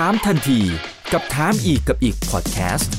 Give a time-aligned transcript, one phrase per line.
[0.00, 0.60] ถามทันที
[1.12, 2.92] กับถามอีกกับอีกพอดแคสต์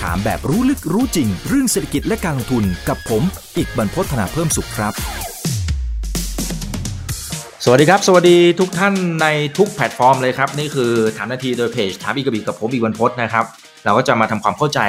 [0.00, 3.22] ถามแบบรู้ลึกรู้จริง เรื่องเศรษฐกิจและการลงทุนกับผม
[3.56, 4.92] อีกบรรพฒนาเพิ่มสุขครับ
[7.64, 9.26] สวัสดีครับ สวัสดีทุกท่านใน
[9.58, 13.44] ทุกแพลตฟอร์มเลยครับ นี่คือถามนาทีโดยเพจถามอีกกับอีกกับผมอีกบรรพฒนะครับ
[13.84, 14.80] เราก็จะมาทำความเข้าใจ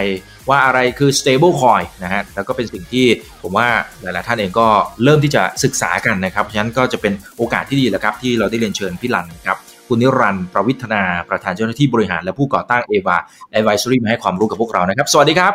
[0.49, 3.05] ว่าอะไรคือ stable coin นะฮะ แล้วก็เป็นสิ่งที่
[3.41, 3.67] ผมว่า
[4.01, 4.67] หลาย ๆ ท่านเองก็
[5.03, 9.59] เริ่มที่จะศึกษากันนะครับเพราะฉะนั้นก็จะเป็นโอกาสที่ดีแหละครับที่เราได้เรียนเชิญพี่รันครับ
[9.91, 13.17] คุณนิรันดร์ประวิทย์ธนา ประธานเจ้าหน้าที่บริหารและผู้ก่อตั้งเอวา
[13.57, 15.53] Advisory มาให้ความรู้กับพวกเรานะครับ สวัสดีครับ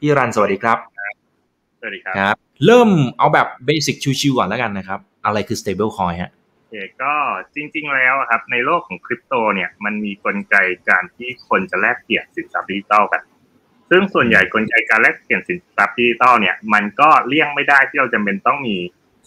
[0.00, 0.78] พี่รันสวัสดีครับ
[1.80, 2.88] สวัสดีครับครับเริ่ม
[3.18, 7.14] เอาแบบ basic ชิวๆก่อนแล้วกันนะครับ อะไรคือ stable coin ฮะโอเคก็
[7.54, 10.56] จริงๆแล้วอะครับในโลกของคริปโตเนี่ยมันมีกลไก
[10.88, 13.22] การที่คนจะแลกเปลี่ยนสินทรัพย์ดิจิตอลกัน
[13.90, 18.76] ซึ่งส่วนใหญ่กลไกการแลกเปลี่ยนสินทรัพย์ดิจิตอลเนี่ยมันก็เลี่ยงไม่ได้ที่เราจำเป็นต้องมี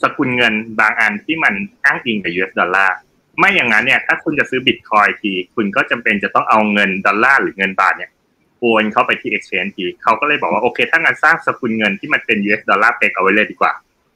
[0.01, 1.53] สกุลเงินบางอันที่มัน
[1.85, 2.95] อ้างอิงกับ US ดอลลาร์
[3.39, 8.11] ไม่อย่างนั้นเนี่ยถ้าคุณจะซื้อบิตคอยทีคุณก็จำเป็นจะต้องเอาเงินดอลลาร์หรือเงินบาทเนี่ย
[8.59, 13.73] โอนเข้าไปที่ exchange ทีเขาก็เลยบอกว่าโอเคถ้างั้นสร้างสกุลเงินที่มันเป็น US ดอลลาร์เปกเอาไว้เลยดีกว่า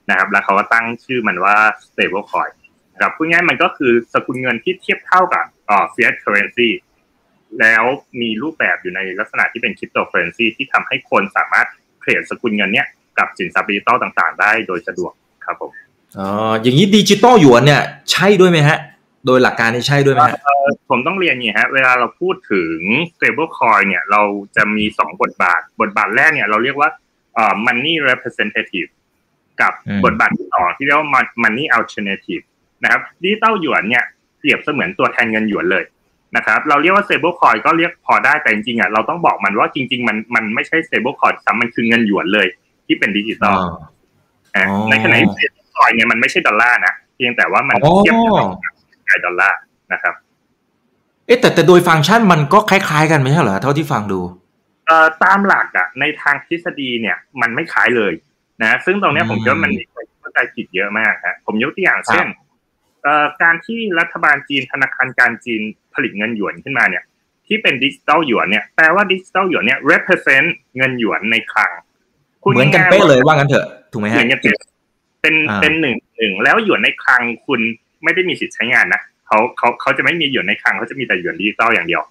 [0.09, 1.55] นะครับแล้วเขาก็ตั้งชื่อมันว่า
[1.87, 2.51] stable coin
[2.93, 6.69] นะครับพูดง่ายมันก็คือสกุลเงินที่เทียบเท่ากับอ่า fiat currency
[7.59, 7.83] แล้ว
[8.21, 11.67] มีรูปแบบอยู่ในลักษณะที่เป็น crypto currency ที่ทำให้คนสามารถ
[11.99, 15.11] เทรดสกุลเงินเนี้ยกับสินทรัพย์ดิจิตอต่างๆ ได้โดยสะดวก
[15.45, 15.71] ครับผม
[16.17, 16.27] อ๋อ
[16.61, 18.77] อย่างนี้ดิจิตอลหยวนเนี่ยใช่ด้วยไหมฮะ
[19.25, 20.39] โดยหลักการนี่ใช่ด้วยไหมฮะ
[20.89, 22.75] ผมต้องเรียนอย่างนี้ฮะเวลาเราพูดถึง
[23.15, 24.21] stable coin เนี่ย เรา
[24.55, 26.89] จะมีสองบทบาท บทบาทแรกเนี่ยเราเรียกว่า
[27.35, 28.89] เอ่อ money representative
[29.61, 29.73] กับ
[30.05, 31.09] บทบาทที่สองที่เรียกว่า
[31.43, 32.43] money alternative
[32.83, 34.03] นะครับดิจิตอลหยวนเนี่ย
[34.39, 35.83] เปรียบเสมือนตัวแทนเงินหยวนเลย
[36.35, 42.47] นะครับ เราเรียกว่า stable coin ก็เรียกพอได้แต่จริงๆอะเราต้องบอกมันว่าจริง ๆ มันมันไม่ใช่ stable coin ซ้ำมันคือเงินหยวนเลย
[42.85, 43.57] ที่เป็นดิจิตอล
[44.55, 48.47] อ๋อในขณะที่ stable coin เนี่ยมันไม่ใช่ดอลลาร์นะเพียงแต่ว่ามันอ๋อเทียบกับ
[49.25, 49.59] ดอลลาร์
[49.93, 50.13] นะครับ
[51.25, 54.19] เอ๊ะแต่แต่โดยฟังก์ชันมันก็คล้ายๆกันไม่ใช่เหรอเท่าที่ฟังดู
[54.87, 58.13] เอ่อตามหลักอะในทางทฤษฎีเนี่ยมันไม่คล้ายเลย
[58.63, 62.27] นะซึ่งตรงเนี้ยอืมผมคิดว่ามันมีคนเข้าใจผิดเยอะมากฮะผมยกตัวอย่างครับเช่น
[63.03, 65.61] เอ่อการที่รัฐบาลจีนธนาคารกลางจีน
[65.93, 67.03] ผลิตเงินหยวนขึ้นมาเนี่ย
[67.47, 70.47] ที่เป็นดิจิตอลหยวนเนี่ยแปลว่าดิจิตอลหยวนเนี่ย represent
[70.77, 71.71] เงินหยวนในคลัง
[72.41, 74.55] พูดเหมือนกันง่ายๆเป๊ะเลยว่างั้นเถอะถูกไหมเหมืฮะอนกันเป๊ะ
[75.21, 77.59] เป็นอ่าเป็นหนึ่งหนึ่งแล้วหยวนในคลังคุณ
[78.03, 82.03] ไม่ได้มีสิทธิ์ใช้งานนะ เขาเขาเขาจะไม่มีหยวนในคลังเขาจะมีแต่หยวนดิจิตอลอย่างเดียว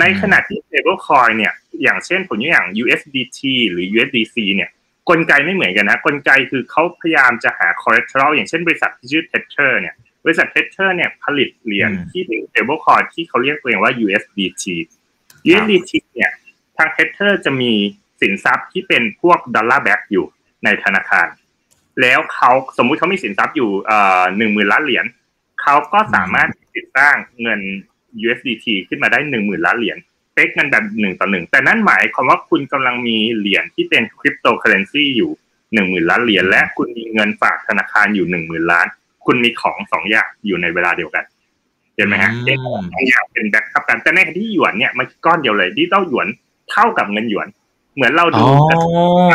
[0.00, 1.52] ในขณะที่ stable coin เนี่ย
[1.82, 4.70] อย่างเช่นผมยกอย่าง USDT หรือ USDC เนี่ย
[5.08, 14.64] กลไกไม่เหมือนกันนะกลไกคือเขาพยายามจะหา collateral อย่างเช่นบริษัทที่ชื่อ Tether เนี่ยบริษัท Tether เนี่ยผลิตเหรียญอืมที่เป็น stable coin ที่เขาเรียกตัวเองว่า USDT
[15.50, 16.32] USDT เนี่ย
[16.76, 17.72] ทาง Tether จะมี
[18.20, 20.26] สินทรัพย์ที่เป็นพวกดอลลาร์แบ็กอยู่
[20.64, 21.26] ในธนาคาร
[22.00, 25.04] แล้วเขาสมมุติเขามีสินทรัพย์อยู่เอ่อหนึ่งหมื่นล้านเหรียญ
[25.62, 27.60] เขาก็สามารถติดตั้งเงิน
[28.24, 29.98] USDT ขึ้นมาได้หนึ่งหมื่นล้านเหรียญ
[30.34, 35.30] เป๊กมันแบบหนึ่งต่อหนึ่งแต่นั่นหมายความว่าคุณกำลังมีเหรียญที่เป็นคริปโตเคอเรนซีอยู่
[35.74, 38.86] หนึ่งหมื่นล้านเหรียญและคุณมีเงินฝากธนาคารอยู่หนึ่งหมื่นล้าน
[39.26, 41.24] คุณมีของสองอย่างอยู่ในเวลาเดียวกัน
[41.96, 46.26] เห็นไหมฮะอืมสองอย่างเป็น backup กันแต่ในขณะที่หยวนเนี่ยมันก้อนเดียวเลยดิจิตอลหยวน
[46.70, 47.48] เท่ากับเงินหยวน
[47.94, 48.88] เหมือนเราอ๋ดูการ์ตู
[49.30, 49.32] น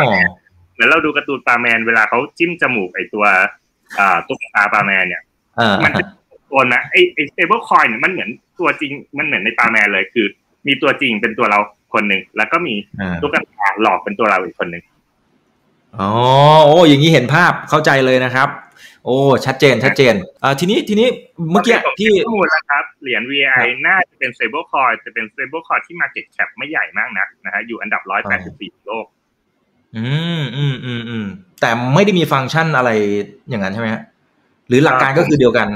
[0.73, 3.25] เหมือนเราดูการ์ตูนปาร์แมนเวลาเขาจิ้มจมูกไอตัว
[3.99, 5.21] อ่าตุ๊กตาปาร์แมนเนี่ย
[5.57, 6.03] เออมันจะ
[6.51, 10.27] ตัวนะไอไอ stable coin เนี่ยมันเหมือนตัวจริงมันเหมือนในปาร์แมนเลยคือ
[10.67, 11.59] มีตัวจริงเป็นตัวเรา
[11.93, 14.83] คนหนึ่งแล้วก็มีเออตุ๊กตาหลอกเป็นตัวเราอีกคนหนึ่ง
[15.97, 16.09] อ๋อ
[16.65, 18.49] โอ้อย่างนี้เห็นภาพเข้าใจเลยนะครับ
[19.05, 21.07] โอ้ชัดเจนชัดเจนอ่าทีนี้ทีนี้
[21.51, 28.01] เมื่อกี้ผมที่เก็บข้อมูลแล้วครับ เหรียญ VI ครับน่าจะเป็น stable coin จะเป็น stable coin ที่ market cap ไม่ใหญ่มากนักนะฮะอยู่อันดับ
[28.43, 29.05] 184โลก
[29.97, 30.05] อื
[30.41, 31.25] มอืมอืมอืม
[31.61, 32.89] แต่ไม่ได้มีฟังก์ชันอะไร
[33.49, 34.12] อย่างนั้นใช่ไหมฮะห
[34.73, 35.67] รือหลักการก็คือเดียวกัน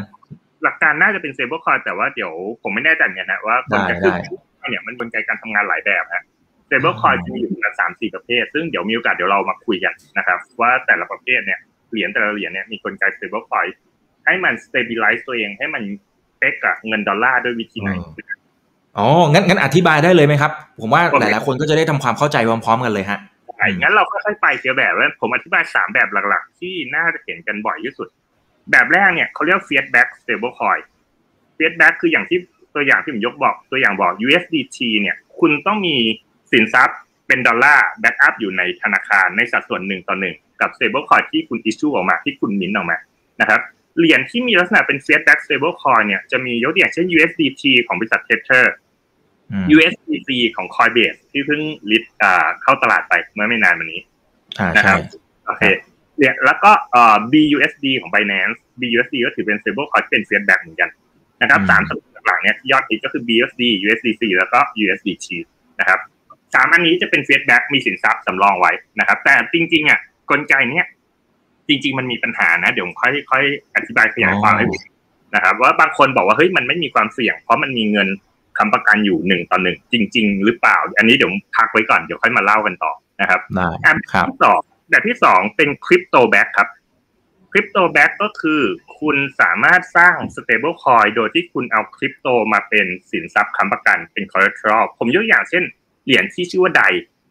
[0.64, 4.36] หลักการน่าจะเป็น stable coin แต่ว่าเดี๋ยวผมไม่แน่ใจเหมือนกันนะว่าคนจะได้ขึ้
[4.68, 6.24] นเนี่ยมันกลไกการทำงานหลายแบบฮะ
[6.68, 11.60] stable coin จะมีอยู่ประมาณสามสี่ประเภท ซึ่งเดี๋ยวมีโอกาสเดี๋ยวเรามาคุยกันนะครับ ว่าแต่ละประเภทเนี่ย
[11.92, 13.70] เหรียญแต่ละเหรียญเนี่ยมีกลไก stable coin
[14.26, 15.84] ให้มัน stabilize ตัวเองให้มัน
[16.38, 17.92] เป๊กกับเงินดอลลาร์ด้วยวิธีไหน
[18.98, 20.52] อ๋อ งั้นงั้นอธิบายได้เลยไหมครับ
[20.82, 23.20] ผมว่าผมหลายๆคนก็จะได้ทำความเข้าใจพร้อมๆกันเลยฮะ
[23.58, 28.08] ใช่งั้นเราค่อยๆไปทีละแบบแล้วผมอธิบายสามแบบหลัก ๆ ที่น่าจะเห็นกันบ่อยที่สุด
[28.72, 30.82] แบบแรกเนี่ยเขาเรียก fiat back stable coin
[31.58, 32.40] fiat back คืออย่างที่
[32.74, 35.96] ตัวอย่างที่ผมยกบอกตัวอย่างบอก USDT เนี่ยคุณต้องมี
[36.52, 36.98] สินทรัพย์
[37.28, 42.98] เป็นดอลลาร์ backup อยู่ในธนาคารในสัดส่วนหนึ่งต่อหนึ่งกับ stable coin ที่คุณ issue ออกมาที่คุณมิ้นออกมา
[43.42, 43.62] นะครับ
[43.98, 48.66] เหรียญที่มีลักษณะเป็น fiat back stable coin เนี่ยจะมียกตัวอย่างเช่น USDT ของบริษัท Tether
[49.52, 51.62] อืม USDC ของ Coinbase ที่เพิ่ง
[51.92, 54.02] list อ่าเข้าตลาดไปเมื่อไม่นานมานี้
[54.60, 55.00] อ่านะคใช่
[55.46, 55.64] โอเค
[56.20, 60.90] เนี่ยแล้วก็เอ่อ BUSD ของ Binance BUSD ก็ถือเป็น stable coin ที่เป็น fiat back เหมือนกัน
[61.42, 65.28] นะครับอืมสามสกุลหลักๆเนี่ยยอดฮิตก็คือ BUSD USDC แล้วก็ USDT
[65.80, 66.00] นะครับ
[66.56, 70.00] สามอันนี้จะเป็น fiat back มีสินทรัพย์สำรองไว้นะครับ แต่จริงๆอะ
[70.30, 70.86] กลไกเนี้ย
[71.68, 73.44] จริง ๆ มันมีปัญหานะ เดี๋ยวผมค่อยค่อย
[73.76, 74.66] อธิบายขยายความให้
[75.36, 78.08] นะครับ ว่าบางคนบอกว่าเฮ้ยมันไม่มีความเสี่ยง เพราะมันมีเงิน
[78.58, 86.70] ค้ำประกันอยู่หนึ่งต่อหนึ่งจริง ๆ หรือเปล่า อันนี้เดี๋ยวพักไว้ก่อนเดี๋ยวค่อยมาเล่ากันต่อนะครับได้คแบบรับที่สอง แบบที่สองเป็น crypto back ครับ
[87.52, 88.62] crypto back ก็คือ
[89.00, 95.64] คุณสามารถสร้าง stable coin โดยที่คุณเอาคริปโตมาเป็นสินทรัพย์ค้ำประกันเป็น collateral ผมยกอย่างเช่น
[96.06, 96.84] เหรียญที่ชื่อว่าได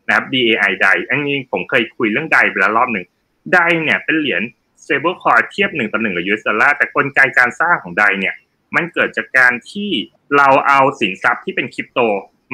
[0.06, 3.06] นะครับ DAI ไดอันนี้ผมเคยคุยเรื่องไดไปแล้วรอบหนึ่ง
[3.52, 4.42] ไดเนี่ยเป็นเหรียญ
[4.82, 8.34] stable coin เทียบหนึ่งต่อหนึ่งกับ US ดอลลาร์แต่กลไกการสร้างของไดเนี่ย
[8.74, 9.90] มันเกิดจากการที่
[10.36, 12.00] เราเอาสินทรัพย์ที่เป็นคริปโต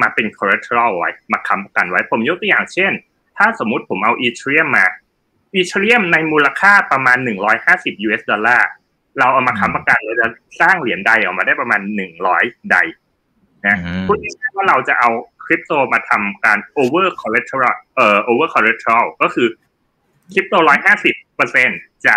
[0.01, 2.91] มาเป็น collateral ไว้มาค้ำประกันไว้ ผมยกตัวอย่างเช่น
[3.37, 4.87] ถ้าสมมุติผมเอาอีเทรียมมา
[5.55, 7.17] อีเทรียมในมูลค่าประมาณ
[7.61, 8.69] 150 US ดอลลาร์
[9.19, 10.27] เราเอามาค้ำประกันเราจะ
[10.61, 11.81] สร้างเหรียญใดออกมาได้ประมาณ
[12.21, 12.77] 100 ใด
[13.67, 15.09] นะอืมพูดง่ายๆว่าเราจะเอา
[15.45, 19.47] คริปโตมาทำการ over collateral เอ่อ over collateral ก็คือ
[20.33, 20.53] คริปโต
[20.95, 21.69] 150เปอร์เซ็น
[22.05, 22.15] จะ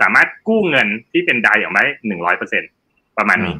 [0.00, 2.62] สามารถกู้เงินที่เป็นใดออกมาได้100เปอร์เซ็น
[3.18, 3.56] ประมาณนี้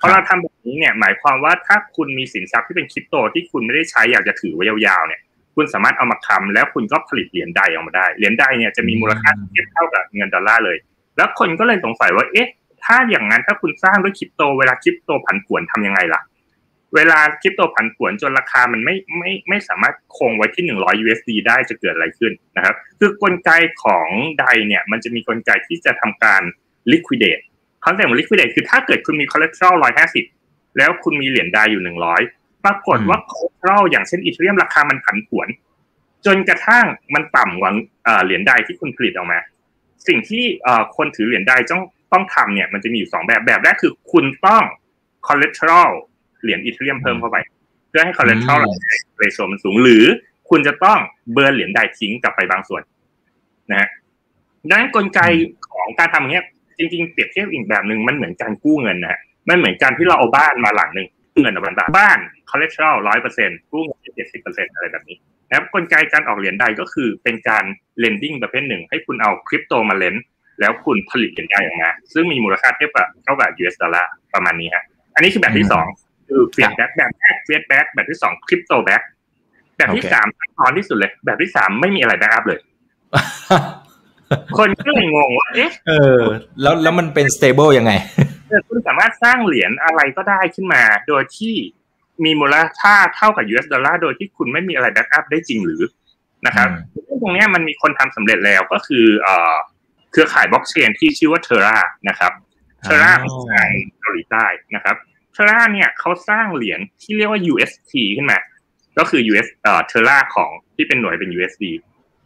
[0.00, 5.20] พอเราทำแบบนี้เนี่ย หมายความว่าถ้าคุณมีสินทรัพย์ที่เป็นคริปโตที่คุณไม่ได้ใช้อยากจะถือไว้ยาวๆเนี่ย
[5.56, 10.76] คุณสามารถเอามาค้ำแล้วคุณก็ผลิตเหรียญใดออกมาได้ เหรียญใดเนี่ยจะมีมูลค่าเทียบเท่ากับเงินดอลลาร์เลย
[11.16, 12.50] แล้วคนก็เลยสงสัยว่า เอ๊ะ
[12.84, 16.22] ถ้าอย่างนั้นถ้าคุณสร้างด้วยคริปโตเวลาคริปโตผันผวนทำยังไงล่ะ
[16.94, 23.50] เวลาคริปโตผันผวนจนราคามันไม่ไม่ไม่สามารถคงไว้ที่100 USD ได้จะเกิดอะไรขึ้นนะครับ คือกลไก
[23.84, 24.08] ของ
[24.40, 26.42] DAI เนี่ยมันจะมีกลไกที่จะทำการ
[26.92, 27.42] liquidate
[27.84, 29.74] concept ของ liquidate คือถ้าเกิดคุณมี collateral
[30.26, 31.82] 150 แล้วคุณมีเหรียญ DAI อยู่
[32.18, 35.48] 100 ปรากฏว่า collateral อย่างเช่น Ethereum ราคามันผันผวน
[36.26, 37.70] จนกระทั่งมันต่ำกว่า
[38.04, 39.38] เอ่อเหรียญใดที่คุณผลิตออกมา
[40.08, 41.82] สิ่งที่เอ่อคนถือเหรียญใดต้อง
[42.12, 44.62] ต้องทำเนี่ย มันจะมีอยู่สองแบบแบบแรกคือคุณต้อง
[45.28, 45.90] collateral
[46.42, 47.36] เหรียญอีเทเรียมเพิ่มเข้าไป
[47.88, 48.78] เพื่อให้ collateral อืม
[49.18, 50.04] เรโซมันสูง หรือ
[50.50, 50.98] คุณจะต้อง
[51.32, 52.82] เบิร์นเหรียญใดทิ้งกลับไปบางส่วน
[53.70, 53.88] นะฮะ
[54.68, 55.20] ดังนั้นกลไก
[55.74, 56.46] ของการทำอย่างเงี้ย
[56.78, 62.18] จริงๆเปรียบเทียบอีกแบบหนึ่งมันเหมือนการกู้เงินนะฮะมันเหมือนการที่เราเอาบ้านมาหลังหนึ่งกู้ เงินเอาบ้านบ้าน
[62.50, 65.16] collateral ร้อยเปอร์เซ็นต์กู้เงินเจ็ดสิบเปอร์เซ็นต์อะไรแบบนี้
[65.48, 67.64] นะครับกลไกการออกเหรียญ DAI ก็คือเป็นการ
[68.02, 70.16] lending ประเภทหนึ่ง ให้คุณเอาคริปโตมา lend
[70.60, 74.84] แล้วคุณผลิตเหรียญ DAI ออกมา ซึ่งมีมูลค่าเทียบกับเท่ากับ US ดอลลาร์ประมาณนี้ฮะ
[75.14, 75.86] อันนี้คือแบบที่สอง
[76.28, 79.02] คือ fiat back แบบแรก fiat back แบบที่สอง crypto back
[79.76, 80.26] แบบที่สามโอเคซับ
[80.60, 82.60] ซ้อนที่สุดเลย แบบที่สามไม่มีอะไร backup เลย
[84.58, 86.20] คนก็เลยงงว่าเอ๊ะเออ
[86.62, 88.26] แล้วแล้วมันเป็น stable ยังไงเออ
[88.68, 91.54] คุณสามารถสร้างเหรียญอะไรก็ได้ขึ้นมา โดยที่
[92.24, 95.82] มีมูลค่าเท่ากับ US ดอลลาร์โดยที่คุณไม่มีอะไร backup ได้จริงหรือ
[96.46, 99.56] นะครับอืมซึ่งตรงเนี้ยมันมีคนทำสำเร็จแล้วก็คือเอ่อ
[100.12, 102.32] เครือข่ายบล็อกเชนที่ชื่อว่า Terra นะครับ
[102.82, 103.70] Terra อ๋อของทาง
[104.00, 104.96] เกาหลีใต้นะครับ
[105.32, 108.38] Terra เนี่ยเขาสร้างเหรียญที่เรียกว่า UST ขึ้นมา
[108.98, 111.64] ก็คือ US เอ่อ Terra ของที่เป็นหน่วยเป็น USD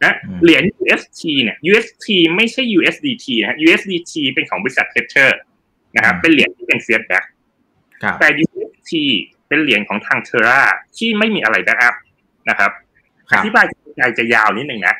[0.03, 0.13] นะ
[0.43, 5.39] เหรียญ UST เนี่ย UST ไม่ใช่ USDT นะฮะ USDT เป็นของบริษัท Tether
[5.97, 7.23] นะครับเป็นเหรียญที่เป็น fiat back
[8.03, 8.91] ครับแต่ UST
[9.47, 10.61] เป็นเหรียญของทาง Terra
[10.97, 11.95] ที่ไม่มีอะไร backup
[12.49, 12.71] นะครับ
[13.29, 14.95] ครับอธิบายกลไกจะยาวนิดหนึ่งนะ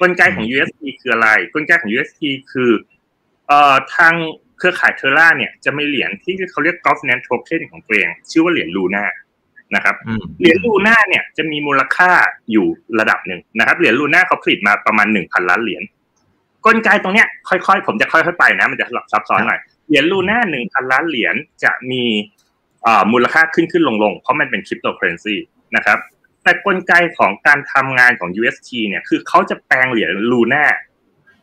[0.00, 2.20] กลไกของ UST คืออะไร กลไกของ UST
[2.52, 2.70] คือ
[3.48, 4.14] เอ่อทาง
[4.58, 9.04] เครือข่าย Terra เนี่ยจะมีเหรียญที่เขาเรียก governance token ของตัวเองชื่อว่าเหรียญ Luna
[9.74, 12.10] นะครับอืมเหรียญ Luna เนี่ยจะมีมูลค่า
[12.52, 12.66] อยู่
[13.00, 15.82] ระดับหนึ่งนะครับเหรียญลูน่าเขาผลิตมาประมาณหนึ่งพันล้านเหรียญ
[16.66, 22.04] กลไกตรงเนี้ยค่อยๆ ผมจะค่อยๆไปนะ มันจะซับซ้อนหน่อย เหรียญลูน่าหนึ่งพันล้านเหรียญจะมี
[22.82, 25.36] เอ่อมูลค่าขึ้นขึ้นลงลงๆเพราะมันเป็นคริปโตเคอเรนซี
[25.76, 25.98] นะครับ
[26.42, 30.64] แต่กลไกของการทำงานของ UST เนี่ยคือเขาจะแปลงเหรียญลูน่า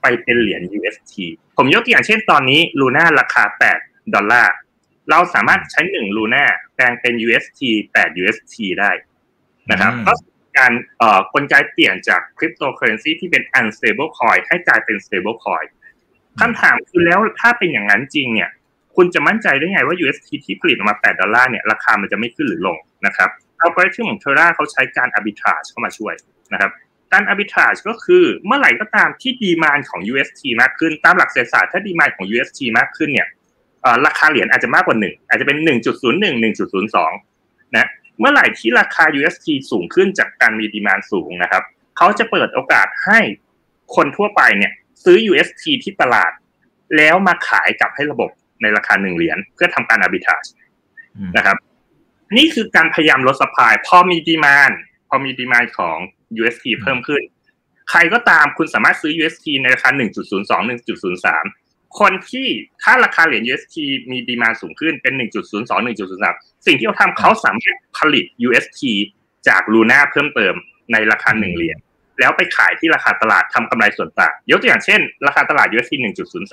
[0.02, 1.14] ไปเป็นเหรียญ UST
[1.58, 3.44] ผมยกตัวอย่างเช่นตอนนี้ลูน่าราคา
[3.80, 4.54] 8 ดอลลาร์
[5.10, 7.60] เราสามารถใช้1ลูน่าแปลงเป็น UST
[7.94, 8.92] 8 UST ได้
[9.72, 10.14] นะครับอืมก็
[10.58, 15.68] การเอ่อกลไกเปลี่ยนจากคริปโตเคอเรนซีที่เป็น unstable coin ให้กลายเป็น stable coin
[16.42, 18.50] คำถามคือแล้วถ้าเป็นอย่างนั้นจริงเนี่ย
[18.96, 23.30] คุณจะมั่นใจได้ไงว่า UST ที่ผลิตออกมา 8 ดอลลาร์เนี่ยราคามันจะไม่ขึ้นหรือลงนะครับ
[23.62, 26.14] อัลกริทึมของเทราเขาใช้การ arbitrage เข้ามาช่วย
[26.54, 26.72] นะครับ
[27.14, 33.28] การ arbitrage ก็คือเมื่อไหร่ก็ตามที่ดีมานของ UST มากขึ้นตามหลักเศรษฐศาสตร์ถ้าดีมานของ UST มากขึ้นเนี่ย
[34.06, 36.24] ราคาเหรียญอาจจะมากกว่า1อาจจะเป็น1.01
[36.86, 37.88] 1.02นะ
[38.20, 41.64] เมื่อไหร่ที่ราคา UST สูงขึ้นจากการมี demand สูงนะครับ
[41.98, 43.20] เขาจะเปิดโอกาสให้
[43.96, 44.72] คนทั่วไปเนี่ย
[45.04, 46.32] ซื้อ UST ที่ตลาด
[46.98, 48.30] แล้วมาขายกลับให้ระบบ
[48.62, 50.50] ในราคาหนึ่งเหรียญเพื่อทำการ arbitrage
[51.18, 51.58] อืมนะครับ
[52.38, 54.72] นี่คือการพยายามลด spike พอมี demand
[55.10, 55.98] พอมี demand ของ
[56.42, 57.22] UST เพิ่มขึ้น
[57.90, 60.00] ใครก็ตามคุณสามารถซื้อ UST ในราคา 1.02
[61.32, 62.48] 1.03 คนที่
[62.84, 63.76] ถ้าราคาเหรียญ UST
[64.12, 68.82] มีดีมาสูงขึ้นเป็น 1.02 1.03 สิ่งที่เขาทำเขาสามารถผลิต UST
[69.48, 70.54] จากลูน่าเพิ่มเติม
[70.92, 71.78] ในราคาหนึ่งเหรียญ
[72.20, 75.94] แล้วไปขายที่ราคาตลาดทำกำไรส่วนต่าง ยกตัวอย่างเช่น ราคาตลาด UST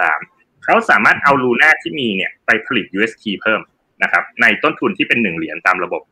[0.03, 3.61] 1.03 เขาสามารถเอาลูน่าที่มีเนี่ยไปผลิต UST เพิ่ม
[4.03, 6.03] นะครับในต้นทุนที่เป็นหนึ่งเหรียญตามระบบ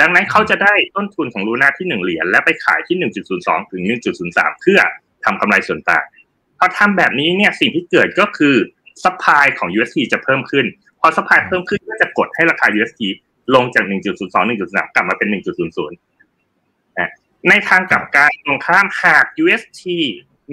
[0.00, 2.96] ดังนั้นเขาจะได้ต้นทุนของลูน่าที่หนึ่งเหรียญและไปขายที่
[3.38, 3.82] 1.02 ถึง
[4.22, 4.80] 1.03 เพื่อ
[5.24, 6.04] ทำกำไรส่วนต่าง
[6.58, 8.54] พอทำแบบนี้เนี่ยสิ่งที่เกิดก็คือ
[9.04, 10.66] supply ของ UST จะเพิ่มขึ้น
[11.00, 13.00] พอ supply เพิ่มขึ้นก็จะกดให้ราคา UST
[13.54, 13.90] ลงจาก 1.02
[14.48, 16.15] 1.3 กลับมาเป็น 1.00
[17.48, 19.82] ในทางกลับกันตรงข้ามหาก UST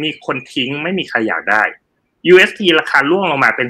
[0.01, 1.63] มีคนทิ้งไม่มีใครอยากได้
[2.33, 3.67] UST ราคาร่วงลงมาเป็น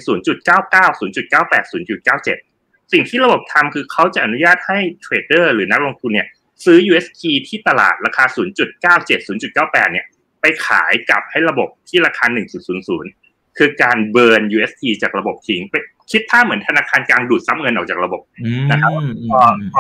[0.48, 6.28] 0.99 0.98 0.97 สิ่งที่ระบบทำคือเขาจะอนุญาตให้ trader หรือนักลงทุนเนี่ย
[6.66, 8.26] ซื้อ UST ที่ตลาดราคา
[8.78, 10.06] 0.97 0.98 เนี่ย
[10.42, 12.26] ไปขายกลับให้ระบบที่ราคา
[12.92, 15.62] 1.00 คือการเบิร์น UST จากระบบทิ้ง
[16.12, 18.22] คิดท่าเหมือนธนาคารกลางดูดซับเงินออกจากระบบ
[18.72, 18.92] นะครับ
[19.30, 19.40] พอ
[19.74, 19.76] พ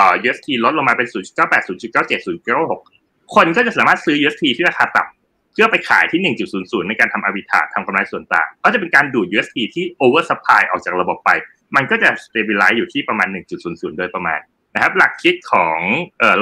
[0.00, 10.22] อ UST ลดลงมาเป็น 0.98 0.97 0.96 คนก็จะสามารถซื้อ UST ที่ราคาต่ำเพื่อไปขายที่ 1.00 ในการทำอาร์บิทาทำกำไรส่วนต่าง ก็จะเป็นการดูด UST ที่ over
[10.30, 11.30] supply ออกจากระบบไป
[11.76, 13.28] มันก็จะ stabilize อยู่ที่ประมาณ
[13.62, 14.38] 1.00 โดยประมาณ
[14.74, 15.78] นะครับ หลักคิดของ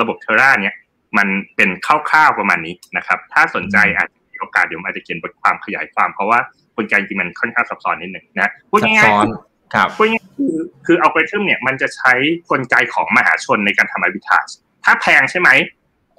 [0.01, 0.75] ระบบเทอร่าเนี่ย
[1.19, 6.39] มันเป็นคร่าวๆประมาณนี้นะครับ ถ้าสนใจอาจจะมีโอกาสเดี๋ยวอาจจะเขียนบทความขยายความเพราะว่า
[6.77, 10.55] กลไกจริงมันค่อนข้างซับซ้อนนิดหนึ่งนะพูดง่ายๆ ครับพูดง่ายคือ
[10.87, 12.13] คืออัลกอริทึมเนี่ยมันจะใช้
[12.51, 14.49] กลไกของมหาชนในการทำอาร์บิทาจ
[14.85, 15.51] ถ้าแพงใช่ไหม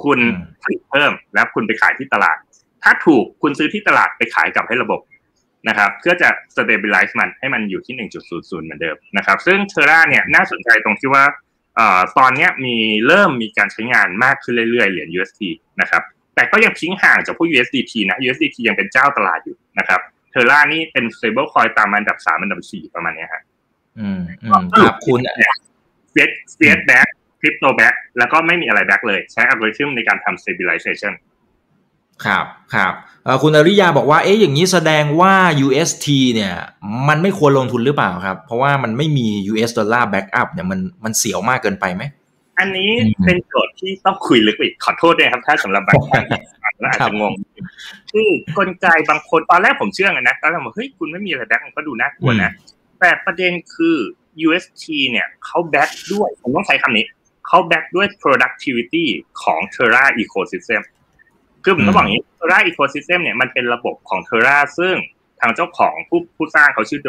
[0.03, 0.19] คุณ
[0.61, 2.37] ผลิตเพิ่มแล้วคุณไปขายที่ตลาด
[2.83, 5.01] ถ้าถูกคุณซื้อที่ตลาดไปขายกลับให้ระบบ
[5.69, 11.23] นะครับเพื่อจะ stabilize มันให้มันอยู่ที่ 1.00 เหมือนเดิมนะครับ ซึ่ง Terra เนี่ยน่าสนใจตรงที่ว่า
[12.17, 12.75] ตอนนี้มี
[13.07, 15.41] เริ่มมีการใช้งานมากขึ้นเรื่อยๆ เหรียญ UST
[15.81, 16.01] นะครับ
[16.35, 20.01] แต่ก็ยังทิ้งห่างจากพวก USDT นะ USDT ยังเป็นเจ้าตลาดอยู่นะครับ
[20.33, 23.43] Terra นี่เป็น stable coin ตามอันดับสามอันดับสี่ประมาณนี้ครับ
[23.99, 24.19] อืม
[24.79, 25.19] ครับคุณ
[26.11, 27.07] fiat fiat back
[27.39, 31.13] crypto back แล้วก็ไม่มีอะไร back เลย ใช้อัลกอริทึมในการทำ stabilization
[32.25, 32.93] ครับครับ
[33.43, 35.33] คุณอริยาบอกว่าเอ๊ะอย่างนี้แสดงว่า
[35.65, 36.53] UST เนี่ย
[37.07, 42.03] มันไม่ควรลงทุนหรือเปล่าครับ เพราะว่ามันไม่มี US ดอลลาร์ backup เนี่ยมันมันเสียวมากเกินไปไหม
[42.59, 42.91] อันนี้
[43.25, 46.25] เป็นโจทย์ที่ต้องคุยลึกอีกขอโทษด้วยครับ ถ้าสำหรับบางท่าน
[46.79, 47.33] แล้วอาจจะงง
[48.11, 52.51] คือกลไกบางคนตอนแรกผมเชื่อกันนะตอนแรกผมเฮ้ยคุณไม่มีอะไร back มันก็ดูน่ากลัวนะ
[52.99, 53.97] แต่ประเด็นคือ
[54.47, 57.05] UST เนี่ยเขา back ด้วยผมต้องใช้คำนี้
[57.47, 59.05] เขาแบ็กด้วย productivity
[59.43, 60.81] ของ Terra ecosystem
[61.63, 64.95] คือผมต้องบอกอย่างนี้ Terra ecosystem เนี่ยมันเป็นระบบของ Terra ซึ่ง
[65.41, 66.99] ทางเจ้าของผู้ผู้สร้างเขาชื่อ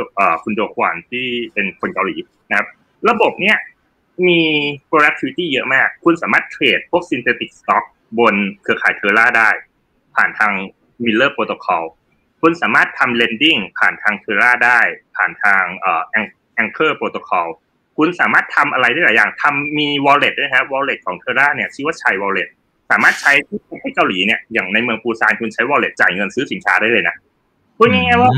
[0.43, 2.17] คุณโดควันที่เป็นคนเกาหลี
[2.51, 2.69] นะครับ
[3.11, 3.57] ระบบเนี่ย
[4.27, 4.41] มี
[4.91, 7.85] productivity เยอะมาก คุณสามารถเทรดพวก synthetic stock
[8.19, 9.51] บนเครือข่าย Terra ได้
[10.17, 10.53] ผ่านทาง
[11.05, 11.85] Miller Protocol
[12.41, 14.81] คุณสามารถทำ lending ผ่านทาง Terra ได้
[15.17, 16.03] ผ่านทางเอ่อ
[16.63, 17.49] Anchor Protocol
[17.99, 22.49] คุณสามารถทำอะไรได้หลายอย่างทำมี wallet ด้วยครับ wallet ของ Terra เนี่ยชื่อว่าชัย wallet
[22.91, 23.33] สามารถใช้
[23.83, 27.17] ที่เกาหลีเนี่ยอย่างในเมืองปูซานคุณใช้ wallet จ่ายเงินซื้อสินค้าได้เลยนะ
[27.77, 28.31] พูดง่ายๆว่า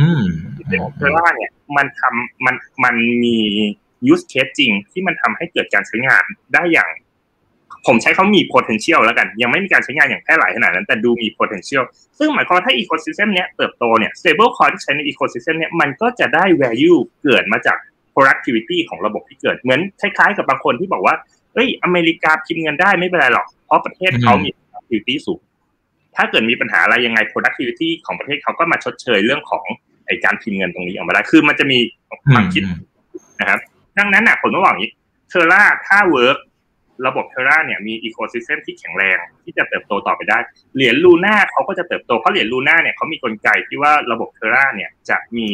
[0.96, 2.54] เทอร่าเนี่ยมันทำมัน
[2.84, 3.38] มันมี
[4.12, 6.90] use case จริงที่มันทำให้เกิดการใช้งานได้อย่าง
[7.86, 11.84] ผมใช้เขามี potential แล้วกัน ยังไม่มีการใช้งานอย่างแพร่หลายขนาดนั้น แต่ดูมี potential
[12.18, 17.78] ซึ่งหมายความว่าถ้า ecosystem เนี้ยเติบโตเนี่ย stable coin ที่ใช้ใน ecosystem เนี้ยมันก็จะได้ value เกิดมาจาก
[18.14, 21.14] productivity ของระบบที่เกิดเหมือนคล้ายๆ กับบางคนที่บอกว่า
[21.54, 25.40] เอ้ยอเมริกาพิมพ์เงินได้ไม่เป็นไรหรอกเพราะประเทศเขามี productivity สูง
[26.16, 29.64] ถ้าเกิดมีปัญหาอะไรยังไง productivity ของประเทศเขาก็มาชดเชยเรื่องของ
[30.06, 31.78] ไอ้การพิมพ์เงินตรงนี้ออกมาได้ คือมันจะมี
[32.32, 32.62] ความคิด
[33.40, 33.60] นะครับ
[33.98, 34.92] ดังนั้นน่ะผมต้องบอกอย่างนี้
[35.28, 36.38] Terra ถ้า work
[37.06, 40.38] ระบบ Terra เนี่ยมี ecosystem ที่แข็งแรง ที่จะเติบโตต่อไปได้
[40.74, 45.48] เหรียญ Luna เขาก็จะเติบโตเพราะเหรียญ Luna เนี่ยเขามีกลไกที่ว่าระบบ Terra เนี่ยจะมี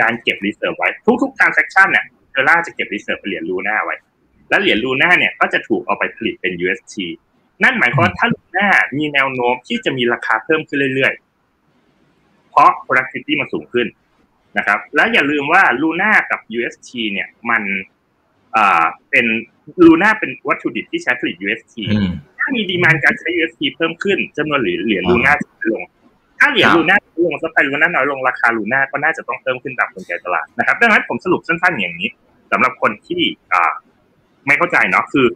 [0.00, 0.88] การเก็บ reserve ไว้
[1.22, 3.96] ทุกๆ transaction เนี่ย Terra จะเก็บ reserve เหรียญ Luna ไว้
[4.50, 6.94] และเหรียญ Luna เนี่ยก็จะถูกเอาไปผลิตเป็น UST
[7.62, 13.86] นั่นหมายความว่าถ้า Luna มีแนวโน้มที่จะมีราคาเพิ่มขึ้นเรื่อยๆ เพราะ productivity มันสูงขึ้น
[14.58, 17.62] นะครับ และอย่าลืมว่า Luna กับ UST เนี่ยมัน
[18.56, 19.26] อ่าเป็น
[19.86, 21.74] Luna เป็นวัตถุดิบที่ใช้ผลิต UST
[22.38, 25.82] ถ้ามี demand การใช้ UST เพิ่มขึ้นจำนวนเหรียญ Luna จะลง
[26.38, 32.10] ถ้าเหรียญลูน่าลงสไปลูน่าน้อยลงราคาลูน่าก็น่าจะต้องเพิ่มขึ้นตามกลไกตลาดนะครับดังนั้นผมสรุปสั้นๆอย่างนี้
[32.52, 33.72] สำหรับคนที่อ่า
[34.46, 35.26] ไม่เข้าใจเนาะคือ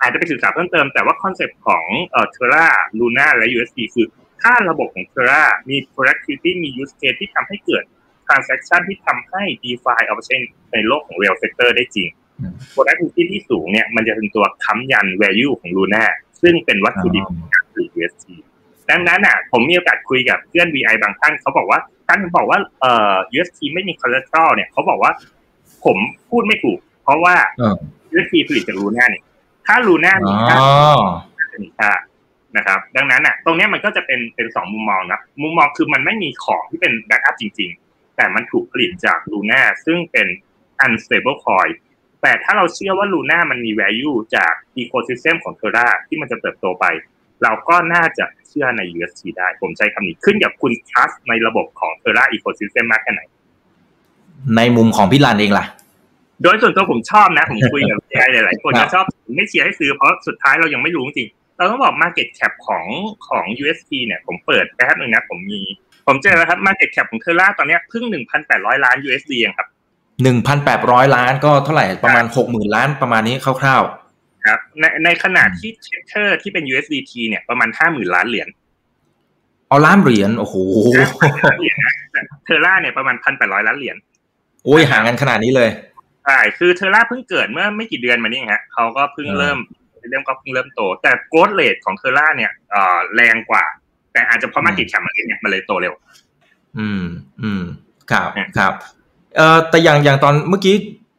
[0.00, 2.66] อาจจะไปศึกษาเพิ่มเติมแต่ว่าคอนเซปต์ของเอ่อ Terra
[2.98, 4.06] Luna และ USD คือ
[4.42, 7.84] ถ้าระบบของ Terra มี productivity มี use case ที่ทำให้เกิด
[8.30, 10.36] transaction ที่ทำให้ DeFi เอาไปใช้
[10.72, 12.08] ในโลกของ real sector ได้จริง
[12.74, 16.04] productivity ที่สูงเนี่ยมันจะเป็นตัวค้ำยัน value ของ Luna
[16.42, 18.24] ซึ่งเป็นวัตถุดิบของการผลิต UST
[18.90, 25.12] ดังนั้นอะผมมีโอกาสคุยกับเพื่อน VI บางท่านเขาบอกว่าท่านบอกว่าเอ่อ UST ไม่มี collateral เนี่ยเขาบอกว่า
[25.84, 25.96] ผม
[26.30, 27.34] พูดไม่ถูก เพราะว่า
[28.14, 29.24] UST ผลิตจาก Luna เนี่ย
[29.66, 30.56] ถ้า Luna มีค่า
[31.52, 31.90] จะมีค่า
[32.56, 37.89] นะครับ ดังนั้นอะ ตรงนี้มันก็จะเป็นเป็นสองมุมมองนะมุมมองคือมันไม่มีของที่เป็น backup จริง ๆ
[38.20, 40.26] แต่มันถูกผลิตจาก Luna ซึ่งเป็น
[40.84, 41.70] unstable coin
[42.22, 46.84] แต่ถ้าเราเชื่อว่าลูน่ามันมี value จาก ecosystem ของเทอร่าที่มันจะเติบโตไป
[47.42, 53.22] เราก็น่าจะเชื่อใน UST ได้ ผมใช้คำนี้ขึ้นกับคุณ trust ในระบบของเทอร่า ecosystem มากแค่ไหน
[54.56, 55.66] ในมุมของพี่ลันเองล่ะ
[56.42, 59.04] โดยส่วนตัวผมชอบนะ ผมคุยกับใครหลายๆคนก็ชอบ
[59.36, 62.86] ไม่เชียร์ให้ซื้อเพราะสุดท้ายเรายังไม่รู้จริง เราต้องบอก market cap ของ
[63.28, 65.62] ของ UST เนี่ย ผมเปิดแป๊บนึงนะ ผมมี
[66.10, 68.04] ผมเจอแล้วครับ market cap ของเทอร่าตอนนี้เพิ่ง
[68.44, 69.68] 1,800 ล้าน USD เองครับ
[70.22, 78.48] หนึ่งพันแปดร้อยล้านก็เท่าไหร่ประมาณหกหมื่นล้านประมาณนี้คร่าวๆ ครับ ในในขณะที่ Tether ที่เป็น USDT เนี่ยประมาณห้าหมื่นล้านเหรียญ
[79.68, 80.54] เอาล้านเหรียญโอ้โห
[82.44, 83.96] Terra เนี่ยประมาณพันแปดร้อยล้านเหรียญ
[84.64, 85.70] โอ้ยห่างกันขนาดนี้เลย
[86.24, 89.58] ใช่คือ Terra เพิ่งเกิดเมื่อไม่กี่เดือนมานี้ฮะเขาก็เพิ่งเริ่ม
[90.10, 93.64] เริ่มก็เพิ่งเริ่มโต แต่ growth rate ของ Terra เนี่ยเอ่อแรงกว่า
[94.12, 95.92] แต่อาจจะเพราะ market cap มันเนี่ยมันเลยโตเร็ว
[96.78, 97.02] อืม
[97.42, 97.62] อืม
[98.10, 98.72] ครับครับ
[99.36, 100.74] เอ่อแต่อย่างอย่างตอนเมื่อกี้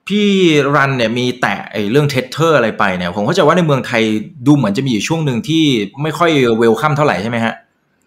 [0.08, 0.28] พี่
[0.76, 4.04] รันเนี่ยมีแตะไอ้เรื่อง Tether อะไรไปเนี่ยผมเข้าใจว่าในเมืองไทย
[4.48, 5.64] ดูเหมือนจะมีอยู่ช่วงหนึ่งที่
[6.02, 7.54] ไม่ค่อย welcome เท่าไหร่ใช่ไหมฮะ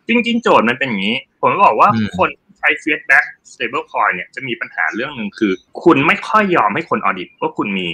[0.08, 1.88] จริง ๆ โจทย์มันเป็นอย่างนี้ ผมบอกว่า
[2.18, 5.52] คนใช้ fiat back stablecoin เนี่ยจะมีปัญหาเรื่องหนึ่งคือ
[5.84, 7.88] คุณไม่ค่อยยอมให้คน audit ว่าคุณมี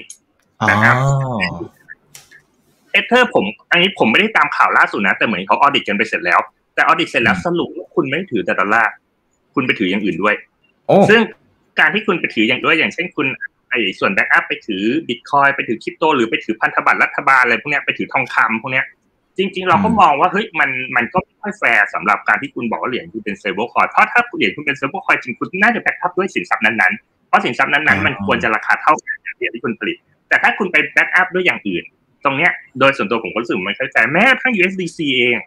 [0.70, 0.94] นะครับ
[2.92, 6.40] Tether ผม อันนี้ผมไม่ได้ตามข่าวล่าสุดนะ แต่เหมือนเขา audit กันไปเสร็จแล้ว
[6.80, 8.92] แต่ audit เสร็จแล้วสรุปว่าคุณไม่ถือแต่ดอลลาร์
[9.54, 10.34] คุณไปถืออย่างอื่นด้วย
[11.10, 11.20] ซึ่ง
[11.80, 13.26] การที่คุณไปถืออย่างด้วยอย่างเช่นคุณ
[13.70, 18.82] ไอ้ส่วน backup ไปถือบิตคอยไปถือคริปโต หรือไปถือพันธบัตรรัฐบาลอะไรพวกนี้ไปถือทองคำพวกนี้
[19.38, 29.96] จริง ๆ เราก็มองว่าเฮ้ยมันมันก็ไม่ค่อยแฟร์สำหรับการที่คุณบอกว่าเหรียญคุณเป็น stablecoin เพราะถ้าเหรียญคุณเป็น stablecoin จริงคุณน่าจะ backup ด้วยสินทรัพย์นั้นๆเพราะสินทรัพย์นั้นๆมันควรจะราคาเท่ากันกับเหรียญที่คุณผลิต
[30.28, 31.84] แต่ถ้าคุณไป backup ด้วยอย่างอื่น
[32.24, 35.38] ตรงเนี้ยโดยส่วนตัวผมก็รู้สึกไม่เข้าใจแม้ทั้ง USDC เอง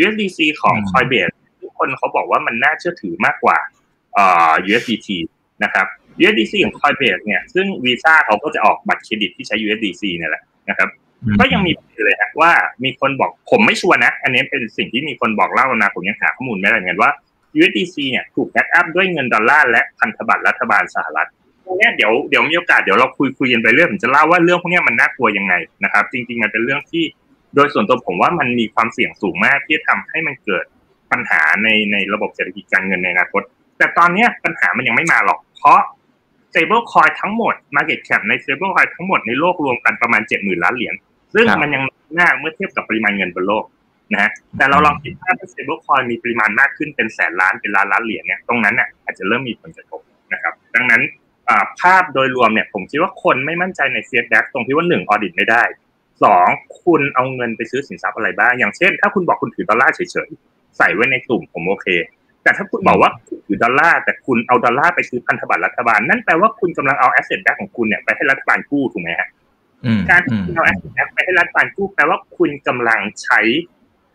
[0.00, 3.58] USDC ของ Coinbase ทุกคนเขาบอกว่ามันน่าเชื่อถือมากกว่า
[4.14, 5.08] เอ่อ USDT
[5.64, 5.86] นะครับ
[6.20, 10.88] USDC ของ Coinbase เนี่ยซึ่งวีซ่าเขาก็จะออกบัตรเครดิตที่ใช้ USDC เนี่ยแหละนะครับ
[11.40, 11.72] ก็ยังมี
[12.04, 12.50] เลยฮะว่า
[12.84, 17.10] มีคนบอกผมไม่ sure นะ อันนี้เป็นสิ่งที่มีคนบอกเล่ามาผมยังหาข้อมูลไม่ได้เหมือนกันว่า
[17.58, 21.28] USDC เนี่ยถูก backup ด้วยเงินดอลลาร์และพันธบัตรรัฐบาลสหรัฐ
[21.64, 27.04] ตรงนี้เดี๋ยวเดี๋ยวมีโอกาสเดี๋ยวเราคุยคุยกันไปเรื่อยผมจะเล่าว่าเรื่องพวกนี้มันน่ากลัวยังไงนะครับ จริง ๆ มันเป็นเรื่องที่
[27.54, 30.64] โดยส่วนตัวผมว่ามันมีความเสี่ยงสูงมากที่จะทำให้มันเกิด
[31.12, 33.42] ปัญหาในในระบบเศรษฐกิจการเงินในอนาคต
[33.78, 35.80] แต่ตอนนี้ปัญหามันยังไม่มาหรอก เพราะ
[36.50, 40.94] stable coin ทั้งหมด market cap ใน stable coin ทั้งหมดในโลกรวมกันประมาณเจ็ดหมื่นล้านเหรียญ
[41.34, 41.82] ซึ่งมันยัง
[42.18, 43.64] น้าเมื่อเทียบกับปริมาณเงินบนโลก
[44.14, 50.00] นะแต่เราลองคิดว่าถ้า stable coin มีปริมาณมากขึ้นเป็นแสนล้านเป็นล้านล้านเหรียญเนี่ย ตรงนั้นเนี่ยอาจจะเริ่มมีผลกระทบ
[50.32, 51.02] นะครับ ดังนั้น
[51.80, 55.62] ภาพโดยรวมเนี่ยผมคิดว่าคนไม่มั่นใจใน c f d ตรงที่ว่าหนึ่ง audit ไม่ได้
[56.24, 56.46] สอง
[56.84, 61.88] คุณเอาเงินไปซื้อสินทรัพย์อะไรบ้าง อย่างเช่น ถ้าคุณบอกคุณถือดอลลาร์เฉยๆ ใส่ไว้ในตุ่มผมโอเค
[62.42, 63.10] แต่ถ้าคุณบอกว่า
[63.46, 69.28] ถือดอลลาร์แต่คุณเอาดอลลาร์ไปซื้อพันธบัตรรัฐบาล นั่นแปลว่าคุณกำลังเอา asset back ของคุณเนี่ยไปให้รัฐบาลกู้ถูกไหมฮะ
[70.10, 73.40] การที่คุณเอา asset back ไปให้รัฐบาลกู้แปลว่าคุณกำลังใช้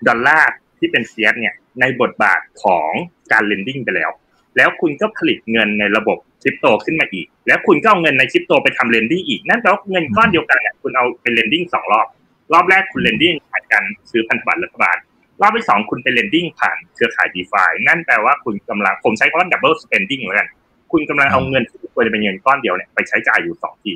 [0.07, 2.89] ดอลลาร์ที่เป็นเซียสเนี่ยในบทบาทของ
[3.31, 4.11] การ lending ไปแล้ว
[4.57, 12.07] แล้วคุณก็ผลิตเงินในระบบคริปโตขึ้นมาอีก แล้วคุณก็เอาเงินในคริปโตไปทำ lending อีก นั่นแปลว่าเงินก้อนเดียวกันเนี่ยคุณเอาเป็น lending สองรอบ
[12.53, 14.97] รอบแรกคุณ lending ผ่านการซื้อพันธบัตรรัฐบาล
[15.41, 20.49] รอบที่สองคุณไป lending ผ่านเครือข่าย DeFi นั่นแปลว่าคุณกำลัง ผมใช้คำว่า double spending เหมือนกัน
[20.91, 23.95] คุณกำลังเอาเงินที่ควรจะเป็นเงินก้อนเดียวเนี่ยไปใช้จ่ายอยู่สองที่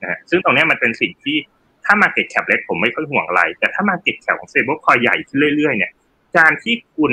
[0.00, 1.36] นะฮะ ซึ่งตรงนี้มันเป็นสิ่งที่
[1.84, 5.92] ถ้า market cap เล็กผมไม่ค่อยห่วงอะไร แต่ถ้า market cap ของ stablecoin ใหญ่ขึ้นเรื่อยๆเนี่ย
[6.38, 7.12] การที่คุณ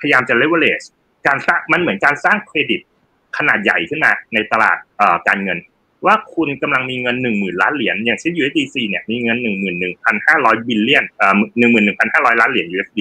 [0.00, 0.82] พยายามจะเลเวลเลช
[1.26, 2.80] การสร้างมันเหมือนการสร้างเครดิต
[3.36, 4.76] ขนาดใหญ่ขึ้นมาในตลาด
[5.28, 5.58] การเงิน
[6.06, 13.00] ว่าคุณกำลังมีเงินหนึ่งหมื่นล้านเหรียญอย่างเช่น USDC เนี่ยมีเงินหนึ่งหมื่นหนึ่งพันห้าร้อย billion เอ่อหนึ่งหมื่นหนึ่งพันห้าร้อยล้านเหรียญ USD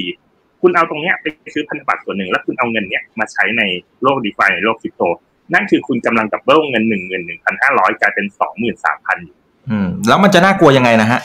[0.61, 3.63] คุณเอาตรงเนี้ยไปซื้อพันธบัตรส่วนหนึ่งแล้วคุณเอาเงินเนี้ยมาใช้ใน
[4.03, 5.03] โลก DeFi ในโลกคริปโต
[5.53, 9.17] นั่นคือคุณกำลัง double เงินหนึ่งหมื่นหนึ่งพันห้าร้อยกลายเป็นสองหมื่นสามพัน
[9.69, 11.19] อืมแล้วมันจะน่ากลัวยังไงนะฮะ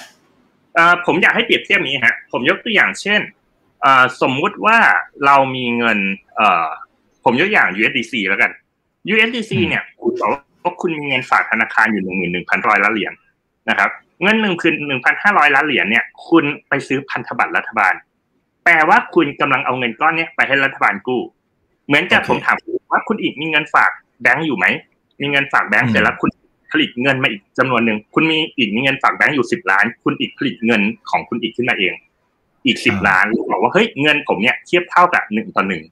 [0.76, 3.20] อ่าผมอยากให้เปรียบเทียบนี้ฮะ ผมยกตัวอย่างเช่น
[3.84, 4.78] อ่าสมมุติว่า
[5.26, 5.98] เรามีเงิน
[6.36, 6.68] เอ่อ
[7.24, 8.50] ผมยกอย่าง USDC แล้วกัน
[9.12, 10.30] USDC เนี่ยคุณบอก
[10.60, 13.12] เพราะคุณมีเงินฝากธนาคารอยู่หนึ่งหมื่นหนึ่งพันร้อยล้านเหรียญ
[13.68, 13.90] นะครับ
[14.22, 17.94] เงินหนึ่งคือหนึ่งพันห้าร้อยล้านเหรียญเนี่ยคุณไปซื้อพันธบัตรรัฐบาล
[18.64, 21.20] แปลว่าคุณกำลังเอาเงินก้อนนี้ไปให้รัฐบาลกู้
[21.86, 22.56] เหมือนกับผมถาม
[22.92, 23.90] ว่าคุณอีกมีเงินฝาก
[24.22, 24.66] แบงก์อยู่ไหม
[25.20, 26.30] มีเงินฝากแบงก์เสร็จแล้วคุณ
[26.72, 31.94] ผลิตเงินมาอีกจำนวนหนึ่งคุณมีอีกมีเงินฝากแบงก์อยู่สิบล้าน คุณอีกผลิตเงินของคุณอีกขึ้นมาเอง
[32.66, 35.82] อีกสิบล้านบอกว่าเฮ้ยเงินผมเนี่ยเทียบเท่ากับหนึ่งต่อหนึ่ง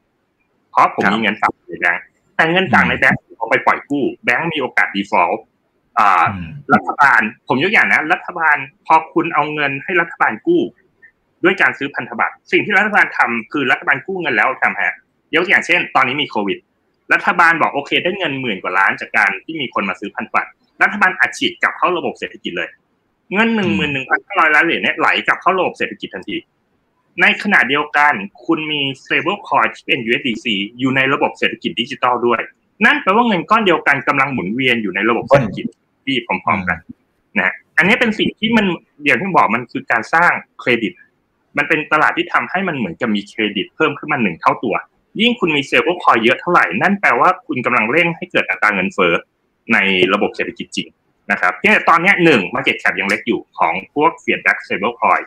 [0.71, 2.05] เพราะผมมีเงินฝากในแบงก์
[2.37, 5.39] แต่เงินฝากในแบงก์เอาไปปล่อยกู้แบงก์มีโอกาส default
[6.75, 10.63] รัฐบาล ผมยกอย่างนะรัฐบาลพอคุณเอาเงินให้รัฐบาลกู้
[11.45, 14.95] ด้วยการซื้อพันธบัตรสิ่งที่รัฐบาลทำคือรัฐบาลกู้เงินแล้วทำฮะ
[15.35, 16.59] ยกอย่างเช่น ตอนนี้มีโควิด
[17.13, 20.51] รัฐบาลบอกโอเค ได้เงินหมื่นกว่าล้านจากการที่มีคนมาซื้อพันธบัตร
[20.83, 22.69] รัฐบาลอัดฉีดกลับเข้าระบบเศรษฐกิจเลย
[23.35, 26.37] เงินหนึ่งหมื่นหนึ่งพันห้าร้อยล้านเหรียญเนี่ยไหลกลับเข้าระบบเศรษฐกิจทันที
[27.21, 28.15] ในขณะเดียวกัน
[28.47, 30.47] คุณมี stable coin ที่เป็น USDC
[30.79, 32.41] อยู่ในระบบเศรษฐกิจดิจิตอลด้วย
[32.85, 35.67] นั่นแปลว่าเงินก้อนเดียวกันกำลังหมุนเวียนอยู่ในระบบเศรษฐกิจ
[36.05, 36.79] ที่พร้อมๆกัน
[37.41, 38.67] นะอันนี้เป็นสิ่งที่มัน
[39.05, 40.93] อย่างที่บอกมันคือการสร้างเครดิต
[41.57, 44.75] มันเป็นตลาดที่ทำให้มันเหมือนกับมีเครดิตเพิ่มขึ้นมาหนึ่งเท่าตัว
[45.21, 49.13] ยิ่งคุณมี stablecoin เยอะเท่าไหร่ นั่นแปลว่าคุณกำลังเร่งให้เกิดอัตราเงินเฟ้อ
[49.73, 49.79] ใน
[50.13, 50.89] ระบบเศรษฐกิจจริง
[51.33, 55.21] นะครับที่ตอนนี้หนึ่ง market cap ยังเล็กอยู่ของพวก fiat-backed stablecoin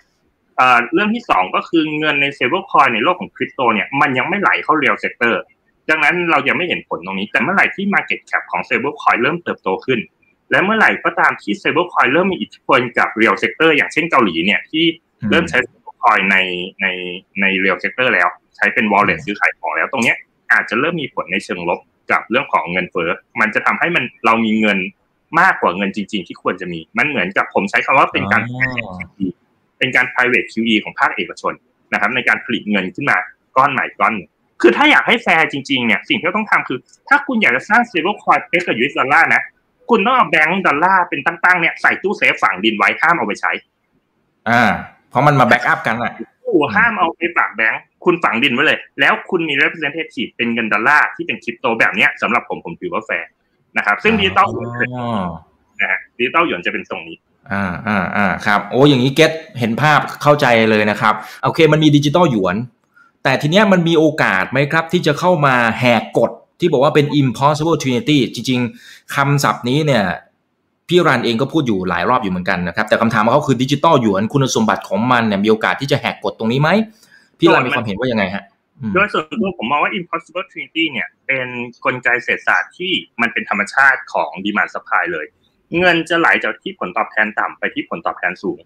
[0.94, 5.42] เรื่องที่สองก็คือเงินใน stablecoin ในโลกของคริปโตเนี่ยมันยังไม่ไหลเข้า real sector
[5.90, 10.00] ดังนั้นเรายังไม่เห็นผลตรงนี้ แต่เมื่อไหร่ที่ Market Cap ของ Stablecoin เริ่มเติบโตขึ้น
[10.52, 14.86] และเมื่อไหร่ก็ตามที่ Stablecoin เริ่มมีอิทธิพลกับ Real Sector อย่างเช่นเกาหลีเนี่ยที่
[15.30, 16.38] เริ่มใช้ Stablecoin ใน
[16.82, 16.86] ใน
[17.42, 20.14] ใน Real Sector แล้ว ใช้เป็น Wallet ซื้อขายของแล้วตรงนี้
[20.52, 21.80] อาจจะเริ่มมีผลในเชิงลบ
[22.12, 24.80] กับเรื่องของเงินเฟ้อมันจะทำให้มันเรามีเงิน
[25.40, 28.42] มากกว่าเงินจริง ๆ ที่ควรจะมีมันเหมือนกับผมใช้คำว่าเป็นการ
[29.82, 31.54] เป็นการ private QE ของภาคเอกชน
[31.94, 33.18] นะครับในการผลิตเงินขึ้นมา
[33.58, 34.14] ก้อนใหม่ก้อน
[34.62, 39.42] คือถ้าอยากให้แฟร์จริงๆเนี่ยสิ่งที่ต้องทำคือ ถ้าคุณอยากจะสร้าง stable coin เ s กับ US ดอลลาร์นะ
[39.90, 43.52] คุณต้องเอาแบงก์ดอลลาร์เป็นตั้งๆเนี่ยใส่ตู้เซฟฝังดินไว้ห้ามเอาไปใช้
[44.50, 44.64] อ่า
[45.10, 46.14] เพราะมันมา back up กันอะ
[46.46, 53.30] ตู้ห้ามเอาไปฝากแบงก์คุณฝังดินไว้เลย แล้วคุณมี representative เป็นเงินดอลลาร์ที่เป็นคริปโตแบบเนี้ยสำหรับผมผมถือว่าแฟร์
[53.78, 54.68] นะครับ ซึ่งดิจิตอลหยวน
[55.82, 57.18] นะฮะดิจิตอลหยวนจะเป็นตรงนี้
[57.52, 62.56] อ่าอ่าอ่าครับโอ้อย่างนี้ get เห็นภาพเข้าใจเลยนะครับ โอเคมันมีดิจิตอลหยวน
[63.24, 70.04] แต่ทีเนี้ยมันมีโอกาสไหมครับ ที่จะเข้ามาแหกกฎที่บอกว่าเป็น impossible trinity จริง ๆคำศัพท์นี้เนี่ย
[70.88, 76.70] พี่รันเองก็พูดอยู่หลายรอบอยู่เหมือนกันนะครับ แต่คำถามของเขาคือดิจิตอลหยวนคุณสมบัติของมันเนี่ยมีโอกาสที่จะแหกกฎตรงนี้ไหม
[77.40, 78.44] พี่รันมีความเห็นว่ายังไงฮะ
[78.94, 81.48] โดยส่วนตัวผมมองว่า impossible trinity เนี่ยเป็น
[81.86, 85.26] กลไกเศรษฐศาสตร์ที่มันเป็นธรรมชาติของ demand supply เลย
[85.80, 88.60] เงินจะไหลจากที่ผลตอบแทนต่ำไปที่ผลตอบแทนสูง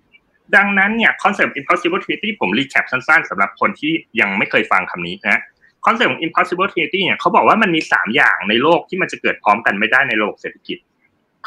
[0.55, 5.41] ดังนั้นเนี่ย concept impossible trinity ผม recap สั้นๆสำหรับคนที่ยังไม่เคยฟังคำนี้นะ
[5.86, 10.77] concept ของ impossible trinity เนี่ยเขาบอกว่ามันมีสามอย่างในโลกที่มันจะเกิดพร้อมกันไม่ได้ในโลกเศรษฐกิจ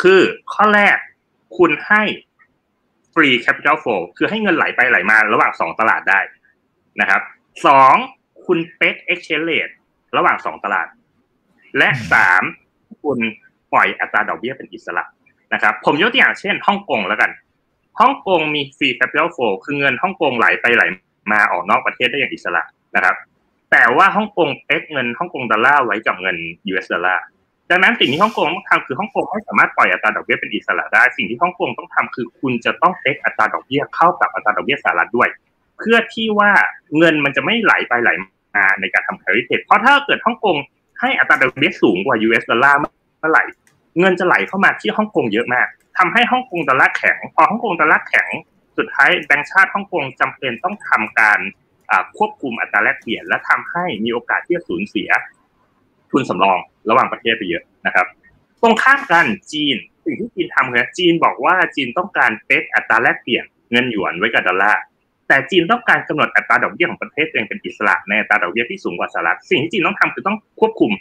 [0.02, 0.20] คือ
[0.52, 0.96] ข้อแรก
[1.58, 2.02] คุณให้
[3.14, 6.20] free capital flow คือให้เงินไหลไปไหลมาระหว่างสองตลาดได้
[7.00, 7.22] นะครับ
[7.66, 7.94] สอง
[8.46, 9.74] คุณ peg exchange rate
[10.16, 10.88] ระหว่างสองตลาด
[11.78, 12.42] และสาม
[13.02, 13.18] คุณ
[13.72, 15.04] ปล่อยอัตราดอกเบี้ยเป็นอิสระ
[15.54, 17.30] นะครับผมยกตัวอย่างเช่นฮ่องกงแล้วกัน
[18.00, 20.82] ฮ่องกงมี free capital flow คือเงินฮ่องกงไหลไปไหล
[21.32, 22.62] มาออกนอกประเทศได้อย่างอิสระ
[22.96, 23.16] นะครับ
[23.70, 26.36] แต่ว่าฮ่องกง peg เงินฮ่องกงดอลลาร์ไว้กับเงิน
[26.70, 27.24] US ดอลลาร์
[27.70, 35.28] ดังนั้นสิ่งที่ฮ่องกงต้องทำคือฮ่องกงไม่สามารถปล่อยอัตราดอกเบี้ยเป็นอิสระได้ สิ่งที่ฮ่องกงต้องทำคือคุณจะต้อง peg อัตราดอกเบี้ยเข้ากับอัตราดอกเบี้ยสหรัฐด้วย
[35.78, 36.50] เพื่อที่ว่า
[36.98, 38.10] เงินมันจะไม่ไหลไปไหล
[38.56, 40.56] มาในการทำ parity เพราะถ้าเกิดฮ่องกง
[41.00, 43.44] ให้อัตราดอกเบี้ยสูงกว่า US ดอลลาร์เมื่อไหร่
[43.98, 48.28] เงินจะไหลเข้ามาที่ฮ่องกงเยอะมากทำให้ฮ่องกงดอลลาร์แข็ง พอฮ่องกงดอลลาร์แข็ง
[48.78, 51.40] สุดท้ายแบงก์ชาติฮ่องกงจำเป็นต้องทำการ
[52.18, 55.08] ควบคุมอัตราแลกเปลี่ยน และทำให้มีโอกาสที่จะสูญเสีย
[56.10, 56.58] ทุนสำรอง
[56.88, 58.06] ระหว่างประเทศไปเยอะนะครับ
[58.62, 64.82] ตรงข้ามกันจีนสิ่งที่จีนทำคือจีนบอกว่าจีนต้องการ peg อัตราแลกเปลี่ยนเงินหยวนไว้กับดอลลาร์
[65.28, 70.92] แต่จีนต้องการกำหนดอัตราดอกเบี้ยของประเทศเองเป็นอิสระในอัตราดอกเบี้ยที่สูงกว่าสหรัฐสิ่งที่จีนต้องทำคือต้องควบคุม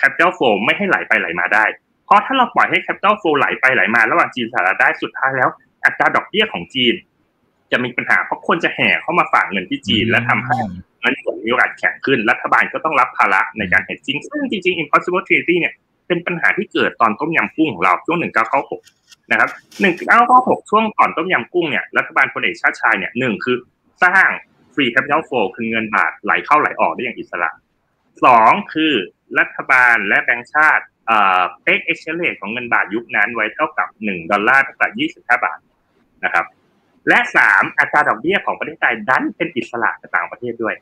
[0.00, 1.64] capital flow ไม่ให้ไหลไปไหลมาได้
[2.06, 5.48] เพราะถ้าเราปล่อยให้ capital flow ไหลไปไหลมา ระหว่างจีนสหรัฐได้สุดท้ายแล้ว
[5.84, 6.94] อัตราดอกเบี้ยของจีน
[7.72, 10.56] จะมีปัญหาเพราะคนจะแห่เข้ามาฝากเงินที่จีน และทำให้
[11.00, 15.74] เงินหยวนมีโอกาสแข็งขึ้น รัฐบาลก็ต้องรับภาระในการเฮดจิ้งซึ่งจริงๆ impossible trinity เนี่ย
[16.06, 18.18] เป็นปัญหาที่เกิดตอนต้มยำกุ้งของเราช่วง
[18.74, 19.50] 1996 นะครับ
[20.10, 23.56] 1996 ช่วงก่อนต้มยำกุ้งเนี่ยรัฐบาลพลเอกชาติชายเนี่ยหนึ่งคือ
[24.04, 24.28] สร้าง
[24.74, 27.50] free capital flow คือเงินบาทไหลเข้าไหลออกได้อย่างอิสระ
[28.24, 28.92] สองคือ
[29.38, 31.12] รัฐบาลและแบงก์ชาติ เอ
[31.72, 35.58] peg exchange rate ของเงินบาทยุคนั้นไว้เท่ากับหนึ่งดอลลาร์เท่ากับยี่สิบห้าบาท
[36.24, 36.46] นะครับ
[37.08, 40.74] และสามอัตราดอกเบี้ยของประเทศไทยดันเป็นอิสระกับต่างประเทศด้วย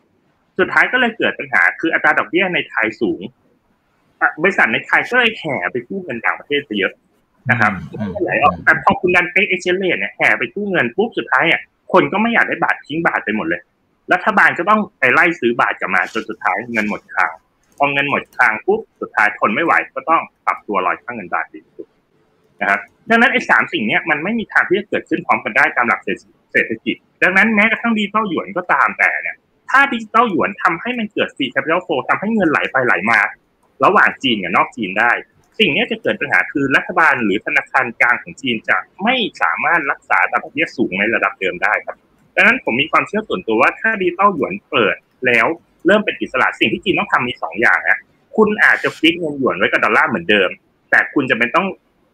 [0.59, 3.21] สุดท้ายก็เลยเกิดปัญหาคืออัตราดอกเบี้ยในไทยสูง
[4.43, 6.93] บริษัทในไทยก็เลยแห่ไปกู้เงินต่างประเทศไปเยอะ
[7.51, 7.73] นะครับ
[8.23, 11.61] ไหลออกแต่พอคุณดัน peg exchange rate เนี่ยแห่ไปกู้เงินปุ๊บสุดท้ายอะ
[11.93, 13.61] คนก็ไม่อยากได้บาททิ้งบาทไปหมดเลย
[14.13, 17.33] รัฐบาลก็ต้องไปไล่ซื้อบาทกลับมาจนสุดท้ายเงินหมดคลัง
[17.79, 21.89] พอเงินหมดคลังปุ๊บสุดท้ายทนไม่ไหวก็ต้องปรับตัวลอยค่าเงินบาทในที่สุด
[22.61, 29.37] นะครับดังนั้นไอ้สามสิ่งนี้มันไม่มีทางที่จะเกิดขึ้นพร้อมกันได้ตามหลักเศรษฐกิจ ดังนั้นแม้กระทั่งดิจิตอลหยวนก็ตามแต่เนี่ย
[29.71, 33.21] ถ้าดิจิตอลหยวนทำให้มันเกิด free capital flow ทำให้เงินไหลไปไหลมา
[33.85, 35.13] ระหว่างจีนกับนอกจีนได้
[35.59, 41.97] สิ่งนี้จะเกิดปัญหาคือรัฐบาลหรือธนาคารกลางของจีนจะไม่สามารถรักษาดอกเบี้ยสูงในระดับเดิมได้ครับ
[42.35, 45.47] ดังนั้นผมมีความเชื่อส่วนตัวว่าถ้าดิจิตอลหยวนเปิดแล้ว
[45.87, 47.99] เริ่มเป็นอิสระสิ่งที่จีนต้องทำมีสองอย่างนะ
[48.37, 50.51] คุณอาจจะฟิกเงินหยวนไว้กับดอลลาร์เหมือนเดิม
[50.91, 51.67] แต่คุณจะเป็นต้อง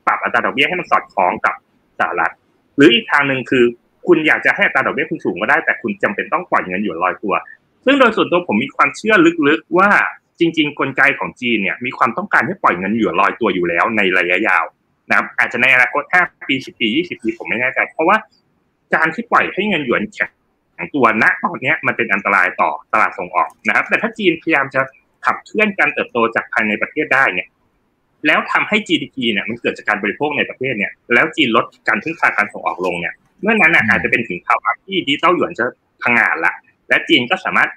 [0.06, 1.54] ปรับอัตราดอกเบี้ยให้มันสอดคล้องกับ
[1.98, 2.32] สหรัฐ
[2.76, 3.64] หรืออีกทางหนึ่งคือ
[4.06, 7.34] คุณอยากจะให้อัตราดอกเบี้ยคุณสูงก็ได้ แต่คุณจำเป็นต้องปล่อยเงินหยวนลอยตัว
[7.84, 9.14] ซึ่งโดยส่วนตัวผมมีความเชื่อ
[9.48, 9.90] ลึกๆว่า
[10.40, 14.64] จริง ๆ กลไกของจีนเนี่ยมีความต้องการให้ปล่อยเงินหยวนลอยตัวอยู่แล้วในระยะยาว
[15.08, 18.16] นะครับอาจจะในอนาคต5ปี10ปี 20 ปีผมไม่แน่ใจเพราะว่า
[18.94, 20.30] การที่ปล่อยให้เงินหยวนแข็ง
[20.94, 24.80] ตัวณตอนนี้มันเป็นอันตรายต่อตลาดส่งออกนะครับ แต่ถ้าจีนพยายามจะ
[25.26, 27.48] ขับเคลื่อนการเติบโตจากภายในประเทศได้เนี่ย
[28.26, 35.64] แล้วทำให้ GDP เนี่ยมันเกิดจากการบริโภคในประเทศเนี่ย แล้วจีนลดการพึ่งพาการส่งออกลงเนี่ย เมื่อนั้นอาจจะเป็นถึงภาวะที่ดิจิตอลหยวนจะ
[36.02, 36.52] พังงานละ
[36.88, 37.70] และจีนก็สามารถ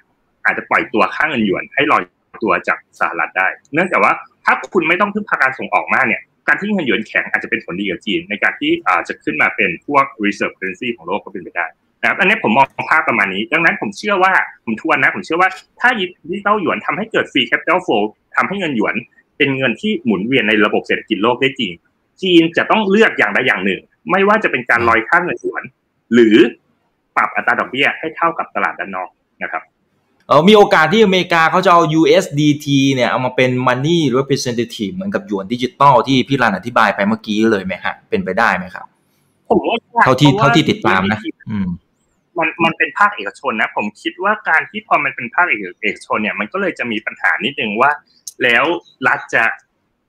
[0.44, 2.02] อาจจะปล่อยตัวค่าเงินหยวนให้ลอย
[2.42, 4.12] ตัวจากสหรัฐได้ เนื่องจากว่า
[4.44, 11.66] ถ้าคุณไม่ต้องพึ่งพาการส่งออกมากเนี่ย การที่เงินหยวนแข็งอาจจะเป็นผลดีกับจีน ในการที่อาจจะขึ้นมาเป็นพวก reserve currency ของโลกก็เป็นไปได้
[12.04, 14.32] นะครับอันนี้ผมมองภาพประมาณนี้ ดังนั้นผมเชื่อว่า
[14.64, 17.88] ผมทวนนะ ผมเชื่อว่าถ้าดิจิตอลหยวนทำให้เกิด free capital flow
[18.36, 18.94] ทำให้เงินหยวน
[19.36, 21.72] เป็นเงินที่หมุนเวียนในระบบเศรษฐกิจโลกได้จริง
[22.22, 25.62] จีนจะต้องเลือกอย่างใดอย่างหนึ่ง ไม่ว่าจะเป็นการลอยค่าเงินหยวน
[26.14, 26.36] หรือ
[27.16, 29.08] ปรับอัตราดอกเบี้ยให้เท่ากับตลาดด้านนอก
[29.42, 29.62] นะครับ
[30.28, 38.86] เออมีโอกาสที่อเมริกาเขาจะเอา USDT เนี่ยเอามาเป็น money representative เหมือนกับหยวนดิจิตอลที่พี่รันอธิบายไปเมื่อกี้เลยไหมฮะเป็นไปได้ไหมครับ
[39.48, 41.18] ผมว่าเท่าที่เท่าที่ติดตามนะ
[41.50, 41.66] อืม
[42.38, 45.46] มันมันเป็นภาคเอกชนนะ ผมคิดว่าการที่พอมันเป็นภาค
[45.82, 47.90] เอกชนเนี่ยมันก็เลยจะมีปัญหานิดนึงว่า
[48.42, 48.64] แล้ว
[49.08, 49.44] รัฐจะ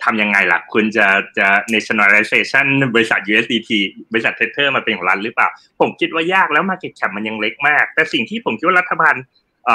[0.03, 1.07] ทำยังไงล่ะ คุณจะ
[1.37, 3.71] จะ nationalization บริษัท USDT
[4.11, 9.15] บริษัท Tether มาเป็นของรัฐหรือเปล่า ผมคิดว่ายากแล้ว market cap มันยังเล็กมาก แต่สิ่งที่ผมคิดว่ารัฐบาล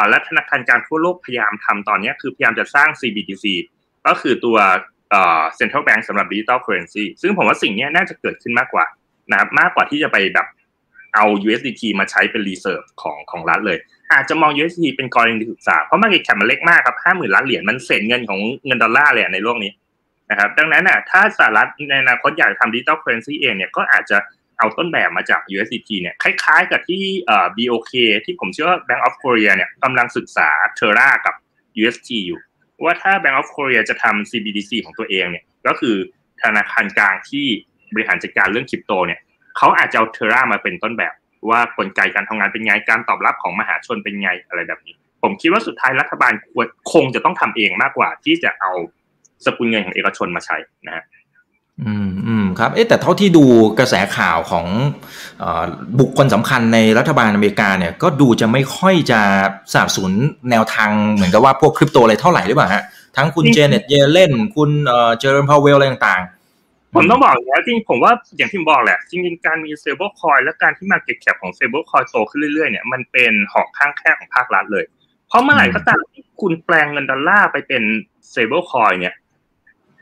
[0.08, 3.46] และธนาคารกลางทั่วโลกพยายามทำตอนนี้คือพยายามจะสร้าง CBDC
[4.06, 4.58] ก็คือตัว
[5.58, 8.86] central bank สำหรับ digital currency ซึ่งผมว่าสิ่งนี้น่าจะเกิดขึ้นมากกว่า
[9.32, 10.46] นะมากกว่าที่จะไปแบบ
[11.14, 13.78] เอา USDT มาใช้เป็น reserve ของของรัฐเลย
[14.12, 19.72] อาจจะมอง USDT เป็นกรณีศึกษา เพราะ market cap มันเล็กมากครับห้าหมื่นล้านเหรียญมันเศษเงินของเงินดอลลาร์เลยในโลกนี้
[20.30, 24.18] นะครับ ดังนั้นอะถ้าสหรัฐในอนาคตอยากทำ digital currency เองเนี่ยก็อาจจะ
[24.58, 27.92] เอาต้นแบบมาจาก USDT เนี่ยคล้ายๆ กับที่เอ่อ BOK
[28.24, 31.34] ที่ผมเชื่อว่า Bank of Korea เนี่ยกำลังศึกษา Terra กับ
[31.80, 32.40] UST อยู่
[32.84, 35.96] ว่าถ้า Bank of Korea จะทำ CBDC ของตัวเองเนี่ยก็คือ
[36.42, 37.46] ธนาคารกลางที่
[37.94, 39.20] บริหารจัดการเรื่องคริปโตเนี่ย
[39.56, 41.14] เขาอาจจะเอาเทอร่ามาเป็นต้นแบบ
[41.50, 48.72] ว่ากลไกการทำงานเป็นไงการตอบรับของมหาชนเป็นไงอะไรแบบนี้ ผมคิดว่าสุดท้ายรัฐบาลควรคงจะต้องทำเองมากกว่า ที่จะเอา
[49.44, 51.04] สกุลเงินของเอกชนมาใช้นะฮะ
[51.86, 53.44] อืมอืมครับเอ๊แต่เท่าที่ดู
[53.78, 54.66] กระแสข่าวของ
[55.42, 55.44] อ
[56.00, 59.20] บุคคลสำคัญในรัฐบาลอเมริกาเนี่ยก็ดูจะไม่ค่อยจะ
[59.72, 60.12] สนับสนุน
[60.50, 62.82] แนวทางเหมือนกับว่าพวกคริปโตอะไรเท่าไหร่หรือเปล่าฮะ
[63.16, 64.70] ทั้งคุณเจเน็ตเยเลนคุณ
[65.18, 66.22] เจอโรมพาวเวลอะไรต่าง
[66.94, 74.85] ผมต้องบอกอย่างนี้จริงผมว่าอย่างที่บอกแหละ จริงๆ การมี stable coin และการที่ market cap ของ stable coin โตขึ้นเรื่อยๆเนี่ยมันเป็นหอกข้างแคร่ของภาครัฐเลย
[75.29, 77.83] เพราะเมื่อไหร่ก็ตามที่คุณแปลงเงินดอลลาร์ไปเป็น
[78.30, 79.14] stable coin เนี่ย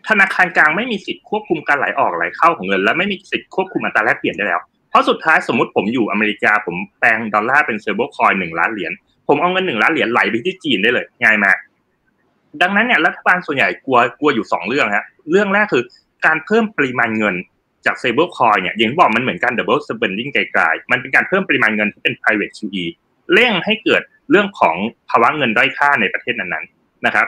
[0.08, 8.92] ธนาคารกลางไม่มีสิทธิ์ควบคุมการไหลออกไหลเข้าของเงิน และไม่มีสิทธิ์ควบคุมอัตราแลกเปลี่ยนได้แล้ว เพราะสุดท้ายสมมติผมอยู่อเมริกาผมแปลงดอลลาร์เป็น stable coin หนึ่งล้านเหรียญ
[9.28, 11.56] ผมเอาเงินหนึ่งล้านเหรียญไหลไปที่จีนได้เลยง่ายมาก
[12.62, 15.82] ดังนั้นเนี่ยรัฐบาลส่วนใหญ่กลัวกลัวอยู่สองเรื่องฮะเรื่องแรกคือ
[16.26, 17.34] การเพิ่มปริมาณเงิน
[17.86, 22.84] จาก stable coin เนี่ยอย่างที่บอกมันเหมือนกัน double spending กลายๆ มันเป็นการเพิ่มปริมาณเงินที่เป็น private QE
[23.32, 24.76] เร่งให้เกิดเรื่องของ
[25.10, 27.26] ภาวะเงินด้อยค่าในประเทศนั้นๆนะครับ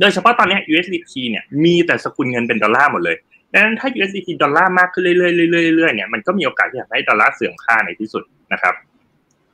[0.00, 3.16] โดยเฉพาะตอนนี้ USDT เนี่ยมีแต่สกุลเงินเป็นดอลลาร์หมดเลย
[3.52, 5.16] ดังนั้นถ้า USDT ดอลลาร์มากขึ้นเรื่อ
[5.70, 8.74] ยๆเรื่อยๆเนี่ยมันก็มีโอกาสที่จะให้ดอลลาร์เสื่อมค่าในที่สุดนะครับ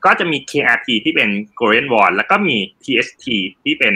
[0.04, 3.26] ก็จะมี KRT ที่เป็น Korean Won แล้วก็มี THT
[3.64, 3.94] ที่เป็น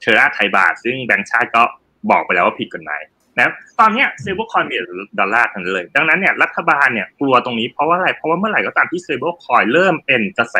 [0.00, 1.62] เทอร่าไทยบาทซึ่งแบงก์ชาติก็
[2.10, 3.00] บอกไปแล้วว่าผิดกฎหมาย
[3.40, 3.50] นะ
[3.80, 4.76] ตอนนี้ stable coin มี
[5.18, 10.56] ดอลลาร์ทั้งเลย ดังนั้นเนี่ยรัฐบาลเนี่ยกลัวตรงนี้เพราะว่าอะไร เพราะว่าเมื่อไหร่ก็ตามที่ stable coin เริ่มเป็นกระแส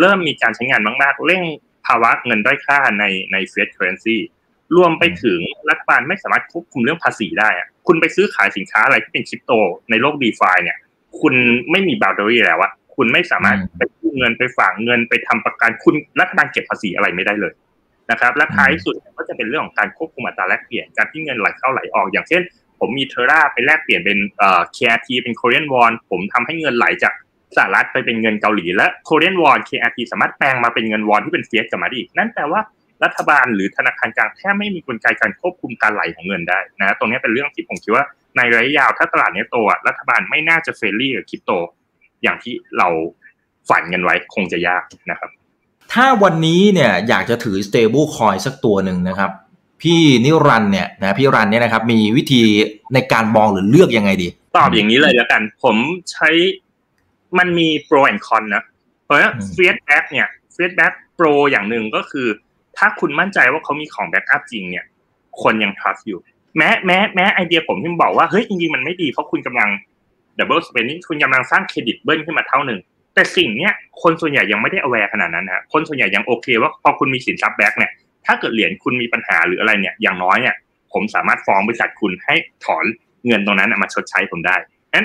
[0.00, 1.42] เริ่มมีการใช้งานมากๆ เร่ง
[1.86, 4.16] ภาวะเงินด้อยค่าในใน fiat currency
[4.76, 9.52] รวมไปถึงรัฐบาลไม่สามารถควบคุมเรื่องภาษีได้อะคุณไปซื้อขายสินค้าอะไรที่เป็นคริปโต
[9.90, 10.76] ในโลก DeFi เนี่ย
[11.20, 11.34] คุณ
[11.70, 17.52] ไม่มี boundary แล้วอะคุณไม่สามารถไปกู้เงินไปฝากเงินไปทำประกันคุณรัฐบาลเก็บภาษีอะไรไม่ได้เลย
[18.10, 22.42] นะครับและท้ายสุดก็จะเป็นเรื่องของการควบคุมอัตราแลกเปลี่ยนการที่เงินไหลเข้าไหลออก อย่างเช่น
[22.80, 27.14] ผมมีเทอร่าไปแลกเปลี่ยนเป็นเอ่อ KRT เป็น Korean Won ผมทำให้เงินไหลจาก
[27.56, 32.60] สหรัฐไปเป็นเงินเกาหลีและโคเรียนวอน KRT สามารถแปลงมาเป็นเงินวอนที่เป็น fiat กลับมาได้อีกนั่นแปลว่า
[33.04, 38.04] รัฐบาลหรือธนาคารกลางแทบไม่มีกลไกการควบคุมการไหลของเงินได้นะตรงนี้เป็นเรื่องที่ผมคิดว่า
[38.36, 39.56] ในระยะยาวถ้าตลาดนี้โต
[39.88, 41.50] รัฐบาลไม่น่าจะ friendly กับคริปโต
[42.22, 42.88] อย่างที่เรา
[43.68, 45.30] ฝันกันไว้คงจะยากนะครับ
[45.94, 49.30] ถ้าวันนี้เนี่ยอยากจะถือ stable coin สักตัวหนึ่งนะครับ
[49.82, 52.42] พี่นิรันเนี่ยนะพี่รันเนี่ยนะครับ มีวิธี
[52.94, 55.76] ในการมองหรือเลือกยังไงดี ตอบอย่างนี้เลยแล้วกัน ผม
[56.12, 56.28] ใช้
[57.38, 58.62] มันมี pro and con นะ
[59.04, 62.26] เพราะฉะนั้น fiat back เนี่ย fiat back pro อย่างหนึ่งก็คือ
[62.76, 64.84] ถ้าคุณมั่นใจว่าเขามีของ backup จริงเนี่ย
[65.42, 66.20] คนยัง trust อยู่
[66.56, 69.70] แม้แม้แม้ไอเดียผมที่บอกว่าเฮ้ยจริงๆมันไม่ดีเพราะคุณกำลัง
[70.38, 72.80] double spending คุณกำลังสร้างเครดิตเบิ้ลขึ้นมาเท่าหนึ่ง
[73.14, 73.72] แต่สิ่งเนี้ย
[74.02, 77.90] คนส่วนใหญ่ยังไม่ได้ aware ขนาดนั้นนะคนส่วนใหญ่ยังโอเค ว่าพอคุณมีสินทรัพย์แบ็กเนี่ย
[78.26, 80.54] ถ้าเกิดเหรียญคุณมีปัญหาหรืออะไรเนี่ยอย่างน้อยเนี่ย
[80.92, 82.84] ผมสามารถฟ้องบริษัทคุณให้ถอน
[83.26, 84.56] เงินตรงนั้นมาชดใช้ผมได้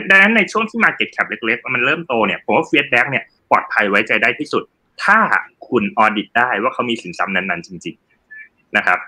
[0.09, 4.63] ดังนั้นในช่วงที่ market cap เล็กๆ มันเริ่มโตเนี่ยผมว่า fiat back เนี่ยปลอดภัยไว้ใจได้ที่สุด
[5.03, 5.17] ถ้า
[5.67, 7.95] คุณ audit ได้ว่าเขามีสินทรัพย์นั้นๆจริง
[8.35, 8.99] ๆนะครับ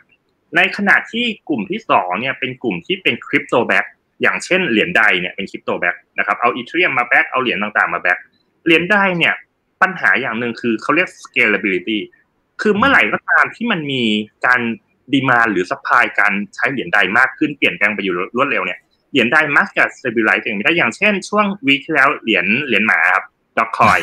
[0.56, 3.86] ในขณะที่กลุ่มที่สองเนี่ยเป็นกลุ่มที่เป็น crypto back
[4.22, 8.18] อย่างเช่นเหรียญ DAI เนี่ยเป็น crypto back นะครับเอา Ethereum มา back เอาเหรียญต่างๆมา back
[8.65, 9.36] เหรียญ DAI เนี่ย
[9.82, 12.00] ปัญหาอย่างหนึ่งคือเขาเรียก scalability
[12.62, 14.04] คือเมื่อไหร่ก็ตามที่มันมี
[14.45, 14.62] การ
[15.14, 18.80] demand หรือ supply การใช้เหรียญ DAI มากขึ้นเปลี่ยนแปลงไปอยู่รวดเร็วเนี่ย
[19.12, 23.26] เหรียญ DAI มักจะ stabilize เองไม่ได้อย่างเช่น ช่วง week ที่แล้วเหรียญเหรียญหมาครับ
[23.58, 23.98] Dogecoin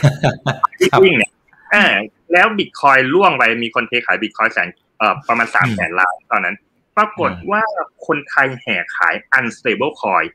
[0.78, 1.30] ที่วิ่งเนี่ย
[1.72, 1.92] เออ
[2.32, 4.68] แล้วบิตคอยล่วงไปมีคนเทขายบิตคอยแสน
[4.98, 6.56] เอ่อประมาณสามแสนล้านตอนนั้น
[6.96, 7.62] ปรากฏว่า
[8.06, 10.26] คนไทยแห่ขาย unstable coin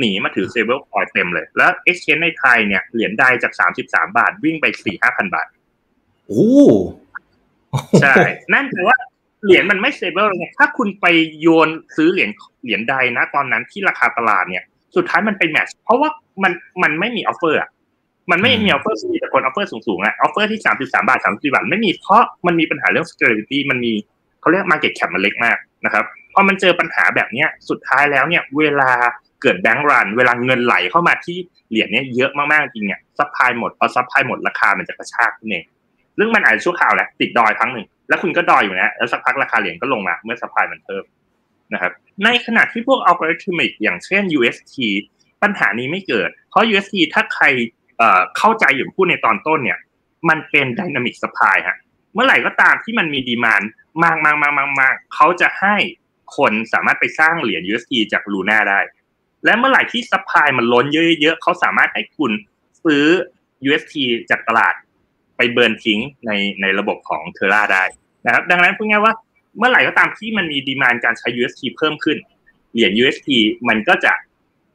[0.00, 5.46] หนีมาถือ stable coin เต็มเลย แล้ว exchange ในไทยเนี่ยเหรียญ DAI จากสามสิบสามบาทวิ่งไปสี่ห้าพันบาท
[6.26, 6.48] โอ้
[8.02, 8.14] ใช่
[8.52, 8.96] นั่นแปลว่า
[9.44, 11.06] เหรียญมันไม่ stable เลยถ้าคุณไป
[11.40, 12.30] โยนซื้อเหรียญ
[12.64, 14.64] เหรียญ DAI นะ ตอนนั้นที่ราคาตลาดเนี่ย
[14.96, 16.10] สุดท้ายมันไป match เพราะว่า
[16.42, 17.70] มันมันไม่มี offer อะ
[18.30, 23.92] มันไม่มี offer มีแต่คน offer สูงๆอะ offer ที่สามสิบสามบาทสามสิบบาท ไม่มีเพราะมันมีปัญหาเรื่อง security มันมี
[24.40, 28.92] เขาเรียก market cap มันเล็กมากนะครับพอมันเจอปัญหาแบบเนี้ยสุดท้ายแล้วเนี่ย เวลา
[29.42, 31.36] เกิด bank run เวลาเงินไหลเข้ามาที่
[31.70, 35.64] เหรียญเนี้ยเยอะมากๆจริงเนี่ย supply หมดพอ supply หมดราคามันจะกระชากขึ้นเอง
[36.18, 41.04] ซึ่งมันอาจจะชั่วคราวแหละติดดอยครั้งหนึ่งแล้วคุณก็ดอยอยู่นะแล้วสักพักราคาเหรียญก็ลงมาเมื่อ supply มันเพิ่ม
[41.72, 41.92] นะครับ
[42.24, 44.74] ในขณะที่พวก algorithmic อย่างเช่น UST
[45.42, 47.44] ปัญหานี้ไม่เกิด เพราะ UST ถ้าใคร
[48.38, 49.78] เข้าใจอย่างพูดในตอนต้นเนี่ย
[50.28, 51.76] มันเป็น dynamic supply ฮะ
[52.14, 53.62] เมื่อไหร่ก็ตามที่มันมี demand
[54.04, 55.76] มากมากมากมากมากเขาจะให้
[56.36, 58.80] คนสามารถไปสร้างเหรียญ UST จากลูน่าได้
[59.44, 60.84] และเมื่อไหร่ที่ supply มันล้น
[61.20, 62.32] เยอะๆเขาสามารถให้คุณ
[62.84, 63.04] ซื้อ
[63.68, 63.94] UST
[64.30, 64.74] จากตลาด
[65.36, 67.84] ไป burn ทิ้งในในระบบของเทอร่าได้
[68.26, 69.14] นะครับ ดังนั้นพูดง่ายว่า
[69.58, 72.18] เมื่อไหร่ก็ตามที่มันมี demand การใช้ UST เพิ่มขึ้น
[72.72, 73.28] เหรียญ UST
[73.68, 74.12] มันก็จะ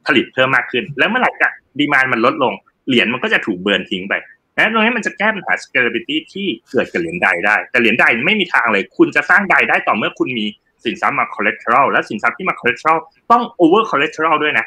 [0.06, 2.54] ผลิตเพิ่มมากขึ้น แล้วเมื่อไหร่ก็ demand มันลดลง
[2.88, 4.14] เหรียญมันก็จะถูก burn ทิ้งไป
[4.56, 10.46] นะตรงนี้มันจะแก้ปัญหา scalability ที่เกิดกับเหรียญ DAI ได้ แต่เหรียญ DAI ไม่มีทางเลย คุณจะสร้าง DAI ได้ต่อเมื่อคุณมี
[10.86, 12.98] สินทรัพย์มา collateral และสินทรัพย์ที่มา collateral
[13.30, 14.66] ต้อง over collateral ด้วยนะ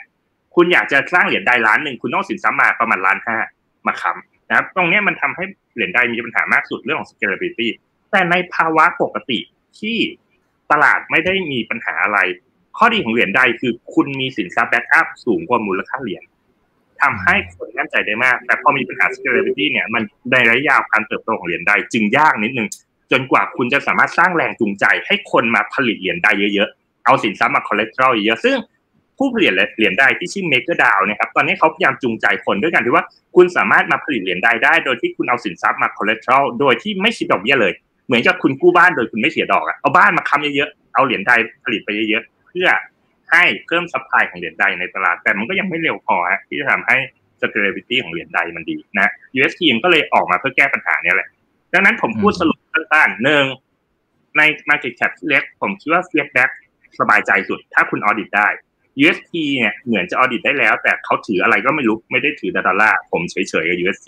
[0.55, 3.37] คุณอยากจะสร้างเหรียญ DAI ล้านหนึ่งคุณต้องสินทรัพย์มาประมาณล้านห้า
[3.87, 7.67] มาค้ำนะครับ ตรงนี้มันทำให้เหรียญ DAI มีปัญหามากสุดเรื่องของ scalability
[8.11, 9.39] แต่ในภาวะปกติ
[9.79, 9.97] ที่
[10.71, 12.19] ตลาดไม่ได้มีปัญหาอะไร
[12.77, 16.23] ข้อดีของเหรียญ DAI คือคุณมีสินทรัพย์ backup สูงกว่ามูลค่าเหรียญ
[17.01, 22.67] ทำให้คนมั่นใจได้มาก แต่พอมีปัญหา scalability เนี่ย มันในระยะยาวการเติบโตของเหรียญ DAI จึงยากนิดนึง
[23.11, 28.57] จนกว่าคุณจะสามารถสร้างแรงจูงใจ ให้คนมาผลิตเหรียญ DAI เยอะๆ เอาสินทรัพย์มา collateral เยอะซึ่ง
[29.17, 37.73] ผู้ผลิตเหรียญ DAI ที่ชื่อ Maker DAO นะครับ ตอนนี้เขาพยายามจูงใจคนด้วยกันที่ว่าคุณสามารถมาผลิตเหรียญ DAI ได้ โดยที่คุณเอาสินทรัพย์มา collateral โดยที่ไม่คิดดอกเบี้ยเลย
[38.07, 41.31] เหมือนกับคุณกู้บ้านโดยคุณไม่เสียดอกอะเอาบ้านมาค้ำเยอะๆ เอาเหรียญ DAI
[41.65, 42.67] ผลิตไปเยอะๆ เพื่อ
[43.31, 46.97] ให้เพิ่ม supply ของเหรียญ DAI ในตลาด แต่มันก็ยังไม่เร็วพอฮะที่จะทำให้
[47.41, 51.27] scalability ของเหรียญ DAI มันดีนะ UST มันก็เลยออกมาเพื่อแก้ปัญหานี้แหละ
[51.73, 53.43] ดังนั้นผมพูดสรุปสั้นๆหนึ่ง
[54.37, 56.51] ใน market cap เล็กผมคิดว่า fiat back
[56.99, 58.47] สบายใจสุด ถ้าคุณออดิตได้
[59.03, 64.07] UST เนี่ยเหมือนจะออดิตได้แล้ว แต่เขาถืออะไรก็ไม่รู้ ไม่ได้ถือดอลลาร์ผมเฉยๆกับ UST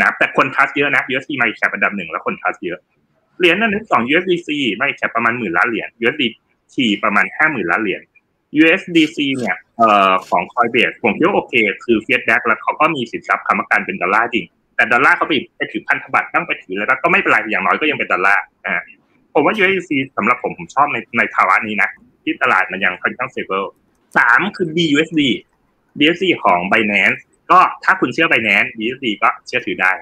[0.00, 2.78] นะแต่คนทัสเยอะนะ UST market cap อันดับหนึ่งแล้วคนทัสเยอะ
[3.38, 4.48] เหรียญนั้นสอง USDC
[4.80, 8.00] market cap ประมาณหมื่นล้านเหรียญ USDT ประมาณห้าหมื่นล้านเหรียญ
[8.60, 14.46] USDC เนี่ยเอ่อของ Coinbase ผมคิดว่าโอเค คือ fiat back แล้วเขาก็มีสินทรัพย์ค้ำประกันเป็นดอลลาร์จริง
[14.78, 18.80] แต่ดอลลาร์เขาไปไปถือพันธบัตรตั้งไปถือแล้วก็ไม่เป็นไรอย่างน้อยก็ยังเป็นดอลลาร์อ่า
[19.34, 21.90] ผมว่า USDC สำหรับผมผมชอบในในภาวะนี้นะ
[22.22, 23.68] ที่ตลาดมันยังค่อนข้าง stable
[24.16, 25.20] สามคือ BUSD
[25.98, 27.20] BUSD ของ Binance
[27.50, 29.92] ก็ถ้าคุณเชื่อ Binance BUSD ก็เชื่อถือได้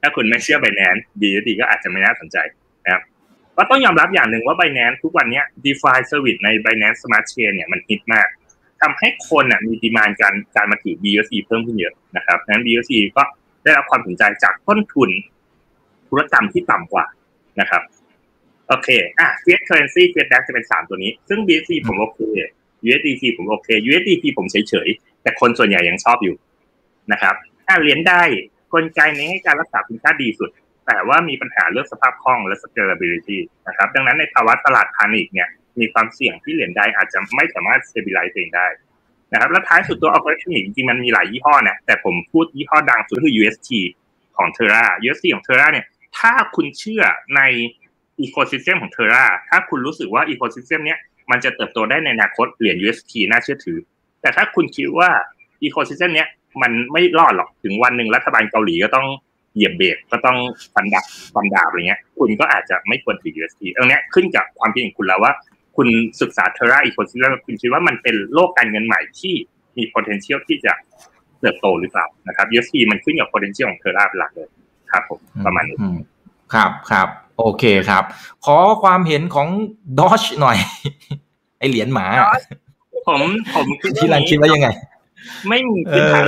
[0.00, 2.36] ถ้าคุณไม่เชื่อ Binance BUSD ก็อาจจะไม่น่าสนใจ
[2.84, 3.02] นะครับ
[3.56, 8.28] ก็ต้องยอมรับอย่างหนึ่งว่า Binance ทุกวันนี้ DeFi Service ใน Binance Smart Chain เนี่ยมันฮิตมาก
[8.80, 13.22] ทำให้คนอะมีดีมานการการมาถือ BUSD เพิ่มขึ้นเยอะนะครับนั้น BUSD ก็
[13.66, 15.10] ได้รับความสนใจจากต้นทุน
[16.08, 17.06] ธุรกรรมที่ต่ำกว่า
[17.60, 17.82] นะครับ
[18.68, 18.88] โอเค
[19.18, 22.20] อะ fiat currency fiat back จะเป็นสามตัวนี้ ซึ่ง BSC ผมโอเค
[22.88, 26.36] USDT ผมโอเค USDT ผมเฉยๆ แต่คนส่วนใหญ่ยังชอบอยู่
[27.12, 27.34] นะครับ
[27.66, 28.22] ถ้าเหรียญได้
[28.72, 30.50] กลไกในให้การรักษาคุณค่าดีสุด
[30.86, 33.38] แต่ว่ามีปัญหาเรื่องสภาพคล่องและ scalability
[33.68, 35.48] นะครับ ดังนั้นในภาวะตลาดพานิกเนี่ย
[35.80, 38.66] มีความเสี่ยงที่เหรียญใดอาจจะไม่สามารถ stabilize เองได้
[39.32, 43.70] นะครับและท้ายสุดตัว algorithmic จริงๆมันมีหลายยี่ห้อนะแต่ผมพูดยี่ห้อดังสุดคือ UST
[44.36, 45.86] ของ Terra UST ของ Terra เนี่ย
[46.18, 47.02] ถ้าคุณเชื่อ
[47.36, 47.40] ใน
[48.24, 50.98] ecosystem ของ Terra ถ้าคุณรู้สึกว่า ecosystem เนี้ย
[51.30, 53.78] มันจะเติบโตได้ในอนาคตเหรียญ UST น่าเชื่อถือ
[54.22, 55.10] แต่ถ้าคุณคิดว่า
[55.66, 56.28] ecosystem เนี้ย
[56.62, 59.06] มันไม่รอดหรอกถึงวันหนึ่งรัฐบาลเกาหลีก็ต้อง
[59.54, 60.38] เหยียบเบรกก็ต้อง
[60.74, 61.04] ฟันดับ
[61.34, 65.32] ฟันดาบอะไรเงี้ย คุณก็อาจจะไม่ควรถือ UST ตรงนี้ขึ้นกับความคิดของคุณแล้วว่า
[65.76, 65.88] คุณ
[66.20, 69.34] ศึกษา Terra ecosystem คุณคิดว่ามันเป็นโลกการเงินใหม่ที่
[69.76, 70.72] มี potential ที่จะ
[71.40, 74.48] เติบโตหรือเปล่านะครับ UST มันขึ้นกับ potential ของ Terra เป็นหลักเลย
[74.92, 75.76] ครับผมประมาณนี้
[76.54, 77.08] ครับครับ
[77.38, 78.04] โอเคครับ
[78.44, 79.48] ขอความเห็นของ
[79.98, 80.56] ดอชหน่อย
[81.58, 82.06] ไอเหรียญหมา
[83.08, 83.20] ผม
[83.54, 83.66] ผม
[83.96, 84.68] ที่รันคิดว่ายังไง
[85.48, 86.26] ไม่มีพื้นฐาน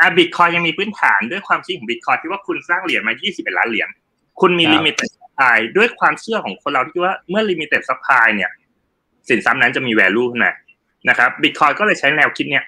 [0.00, 3.88] อะบิตคอยยังมีพื้นฐานด้วยความคิดของบิตคอยที่ว่าคุณสร้างเหรียญมา 21 ล้านเหรียญ
[4.40, 8.50] คุณมี limit supply ด้วยความเชื่อของคนเราที่ว่าเมื่อ limited supply เนี่ย
[9.28, 10.52] สินทรัพย์นั้นจะมี value ขึ้นมา
[11.08, 12.64] นะครับบิตคอยก็เลยใช้แนวคิดเนี่ย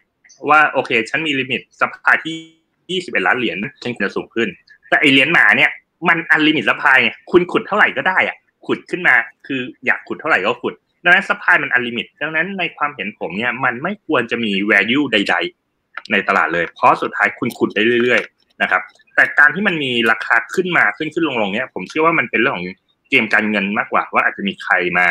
[0.50, 4.48] ว่าโอเค ฉันมี limit supply ที่21ล้านเหรียญฉันจะสูงขึ้น
[4.88, 5.70] แต่ไอเหรียญหมาเนี่ย
[6.08, 6.98] มัน unlimit supply
[7.32, 9.14] คุณขุดเท่าไหร่ก็ได้อะขุดขึ้นมา
[9.46, 15.36] คืออยากขุดเท่าไหร่ก็ขุดดังนั้น supply มัน unlimit ดังนั้นในความเห็นผมเนี่ยมันไม่ควรจะมี value ใด
[15.72, 18.20] ๆ ในตลาดเลย เพราะสุดท้ายคุณขุดได้เรื่อย
[18.62, 18.82] นะครับ
[19.14, 22.66] แต่การที่มันมีราคาขึ้นมาขึ้นขึ้นลงลงเนี้ยผมเชื่อว่ามันเป็นเรื่องของ
[23.10, 25.06] เกมการเงินมากกว่า ว่าอาจจะมีใครมา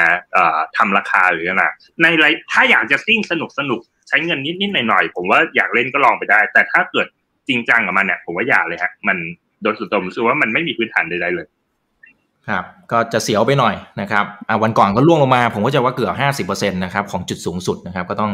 [0.78, 1.64] ทำราคาหรืออะไร
[2.02, 7.08] ในไรถ้าอยากจะซิ่งสนุกสนุกใช้เงินนิดนิดหน่อยหน่อยผมว่าอยากเล่นก็ลองไปได้ แต่ถ้าเกิด
[7.48, 9.18] จริงจังกับมันเนี่ยผมว่าอย่าเลยฮะมัน
[9.64, 11.48] โดยส่วนตัวผมรู้สึกว่ามันไม่มีพื้นฐานใดๆเลย
[12.50, 14.26] ครับก็จะเสียวไปหน่อยนะครับ
[14.64, 18.32] วันก่อนก็ล่วงลงมา ผมก็จะว่าเกือบห้าสิบเปอร์เซ็นต์นะครับของจุดสูงสุดนะครับ ก็ต้อง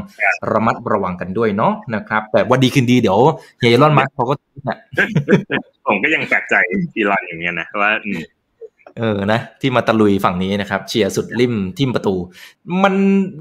[0.51, 3.19] ระมัดระวังกันด้วยเนาะนะครับ แต่วันดีคืนดีเดี๋ยว
[3.59, 4.33] Elon Musk เขาก็
[5.87, 6.55] ผมก็ยังแปลกใจ
[6.95, 7.91] อีลอนอย่างเงี้ยนะว่า
[8.97, 12.15] เออนะที่มาตะลุยฝั่งนี้นะครับเชียร์สุดลิ่มทิ่มประตู
[12.83, 12.93] มัน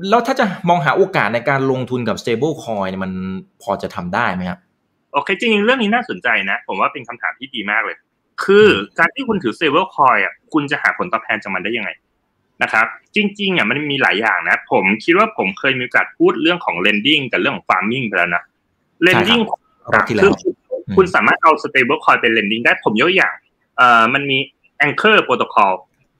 [0.08, 3.12] แล้วถ้าจะมองหาโอกาสในการลงทุนกับ stable coin มัน
[3.62, 4.58] พอจะทำได้ไหมครับ
[5.12, 7.96] โอเคจริงๆเรื่องนี้น่าสนใจนะ ผมว่าเป็นคำถามที่ดีมากเลย
[8.44, 8.66] คือ
[8.98, 11.90] การที่คุณถือ stable coin อะคุณจะหาผลตอบแทนจากมันได้ยังไง
[12.62, 12.86] นะครับ
[13.16, 18.44] จริงๆอะมันมีหลายอย่างนะ ผมคิดว่าผมเคยมีโอกาสพูดเรื่องของ lending กับเรื่องของ farming ไปแล้วนะ
[19.06, 19.42] lending
[20.22, 20.32] คือ
[20.96, 23.34] คุณสามารถเอา stable coin เป็น lending ได้ผมยกอย่าง
[23.76, 24.38] เอ่อมันมี
[24.86, 25.72] anchor protocol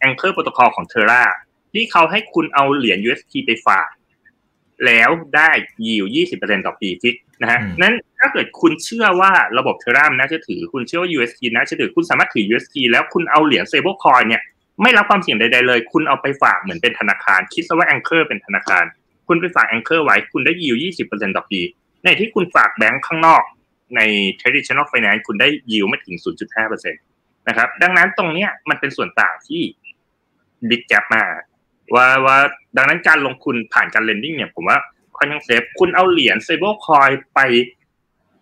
[0.06, 1.24] anchor protocol ของ Terra
[1.72, 3.88] ที่เขาให้คุณเอาเหรียญ UST ไปฝาก
[4.86, 5.50] แล้วได้
[5.86, 6.04] ยิว
[6.36, 14.42] 20%ต่อปี fix นะฮะนั้นถ้าเกิดคุณเชื่อว่าระบบ Terra น่าเชื่อถือคุณเชื่อว่า UST น่าจะถือคุณสามารถถือ UST แล้วคุณเอาเหรียญ stable coin เนี่ย
[14.82, 18.84] ไม่รับความเสี่ยงใดๆเลย คุณเอาไปฝากเหมือนเป็นธนาคาร คิดซะว่า Anchor เป็นธนาคาร
[19.28, 20.76] คุณไปฝาก Anchor ไว้คุณได้ยิว
[21.06, 21.60] 20%ต่อปี
[22.04, 23.42] ในที่คุณฝากแบงก์ข้างนอก
[23.96, 24.00] ใน
[24.40, 26.16] traditional finance คุณได้ยิวไม่ถึง
[26.62, 29.62] 0.5%นะครับ ดังนั้นตรงเนี้ยมันเป็นส่วนต่างที่
[30.68, 31.28] บิ๊กแก p มาก
[31.94, 32.38] ว่าว่า
[32.76, 34.78] ดังนั้นการลงทุนผ่านการ lending เนี่ยผมว่า
[35.18, 37.40] ค่อนข้าง safe คุณเอาเหรียญ stable coin ไป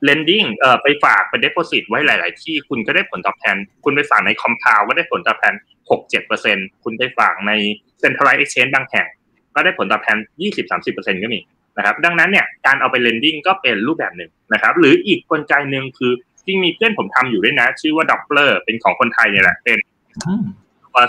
[0.04, 5.54] lending เอ่อไปฝากไปเด p o s i t ไว้หลาย ๆ ที่คุณก็ได้ผลตอบแทน คุณไปฝากใน Compound ก็ได้ผลตอบแทน
[5.90, 7.52] หกเจ็ดเปอร์เซ็นต์คุณไปฝากใน
[8.00, 9.06] centralized exchange บางแห่ง
[9.54, 11.40] ก็ได้ผลตอบแทนยี่สิบสามสิบเปอร์เซ็นต์ก็มี
[11.76, 16.12] นะครับ ดังนั้นเนี่ยการเอาไป lending ก็เป็นรูปแบบหนึ่งนะครับ หรืออีกกลไกหนึ่งคือ
[16.44, 19.78] ที่มีเพื่อนผมทำอยู่ด้วยนะ ชื่อว่า Dopple เป็นของคนไทยเนี่ยแหละเป็น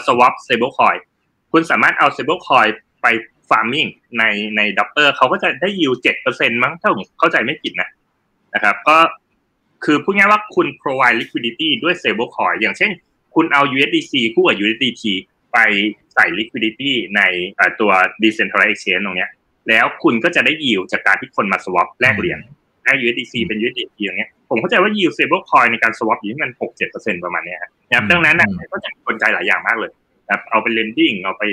[0.05, 0.95] swap stable coin
[1.51, 2.67] คุณสามารถเอา stable coin
[3.01, 3.07] ไป
[3.49, 3.85] ฟาร์มิง
[4.19, 4.23] ใน
[4.57, 7.89] ในดับเบิลเขาก็จะได้ yield เจ็ดเปอร์เซ็นต์มั้งถ้าผมเข้าใจไม่ผิดนะ
[8.53, 8.97] นะครับ ก็
[9.85, 12.91] คือพูดง่ายว่าคุณ provide liquidity ด้วย stable coin อย่างเช่น
[13.35, 15.03] คุณเอา USDC คู่กับ USDT
[15.53, 15.57] ไป
[16.13, 17.21] ใส่ liquidity ใน
[17.79, 17.91] ตัว
[18.21, 19.31] decentralized exchange ตรงเนี้ย
[19.69, 22.39] แล้วคุณก็จะได้ยิวจากการที่คนมา swap แลกเหรียญ
[22.85, 28.41] ได้ USDC เป็น USDT อย่างเงี้ย ผมเข้าใจว่า yield stable coin ในการ swap อยู่ที่มันหกเจ็ดเปอร์เซ็นประมาณนี้ครับดังนั้น
[28.71, 29.91] ก็จะกลไกหลายอย่างมากเลย
[30.29, 31.43] ครับเอาไป lending เอาไป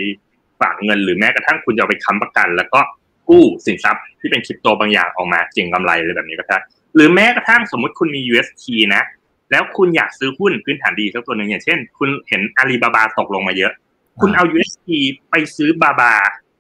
[0.65, 2.81] ฝากเงินหรือแม้กระทั่งคุณจะเอาไปค้ำประกัน แล้วก็
[3.29, 6.59] กู้สินทรัพย์ที่เป็นคริปโตบางอย่างออกมาเก่งกำไรอะไรแบบนี้ก็ได้
[6.95, 9.03] หรือแม้กระทั่งสมมุติคุณมี UST นะ
[9.51, 13.73] แล้วคุณอยากซื้อหุ้นพื้นฐานดีสักตัวหนึ่งอย่างเช่น คุณเห็นอาลีบาบาตกลงมาเยอะ
[14.21, 14.89] คุณเอา UST
[15.31, 16.15] ไปซื้อบาบา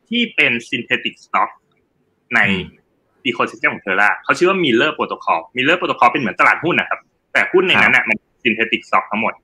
[0.08, 1.50] ที่เป็น synthetic stock
[2.34, 2.40] ใน
[3.28, 7.00] ecosystem ของเทอร่าเขาชื่อว่า Miller Protocol Miller Protocol เป็นเหมือนตลาดหุ้นนะครับ
[7.32, 9.34] แต่หุ้นในนั้นอะมัน synthetic stock ทั้งหมด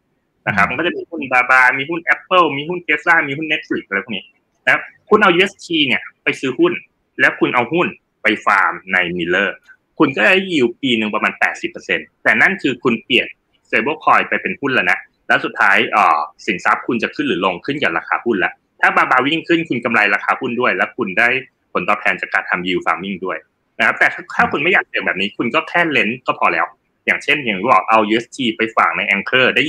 [0.46, 4.24] นะครับ มันก็จะมีหุ้นบาบา มีหุ้น Apple มีหุ้นเทสลามีหุ้น Netflix อะไรพวกนี้
[4.70, 6.72] นะคุณเอา UST เนี่ยไปซื้อหุ้น
[7.20, 7.86] แล้วคุณเอาหุ้น
[8.22, 9.56] ไปฟาร์มใน Mirror
[9.98, 11.32] คุณก็ได้ yield ปีหนึ่งประมาณ
[11.78, 13.26] 80%แต่นั่นคือคุณเปลี่ยน
[13.68, 14.98] stable coin ไปเป็นหุ้นแล้วนะ
[15.28, 21.28] แล้วสุดท้ายอ่อสินทรัพย์คุณจะขึ้นหรือลงขึ้นกับราคาหุ้นแล้ว ถ้า BABA วิ่งขึ้นคุณกำไรราคาหุ้นด้วย แล้วคุณได้
[21.72, 23.38] ผลตอบแทนจากการทำ yield farming ด้วย
[23.78, 26.66] นะครับแต่ถ้าคุณไม่อยากเสี่ยงแบบนี้ คุณก็แค่ lend ก็พอแล้ว
[27.06, 29.62] อย่างเช่นอย่างที่บอกเอา UST ไปฝากใน Anchor ได้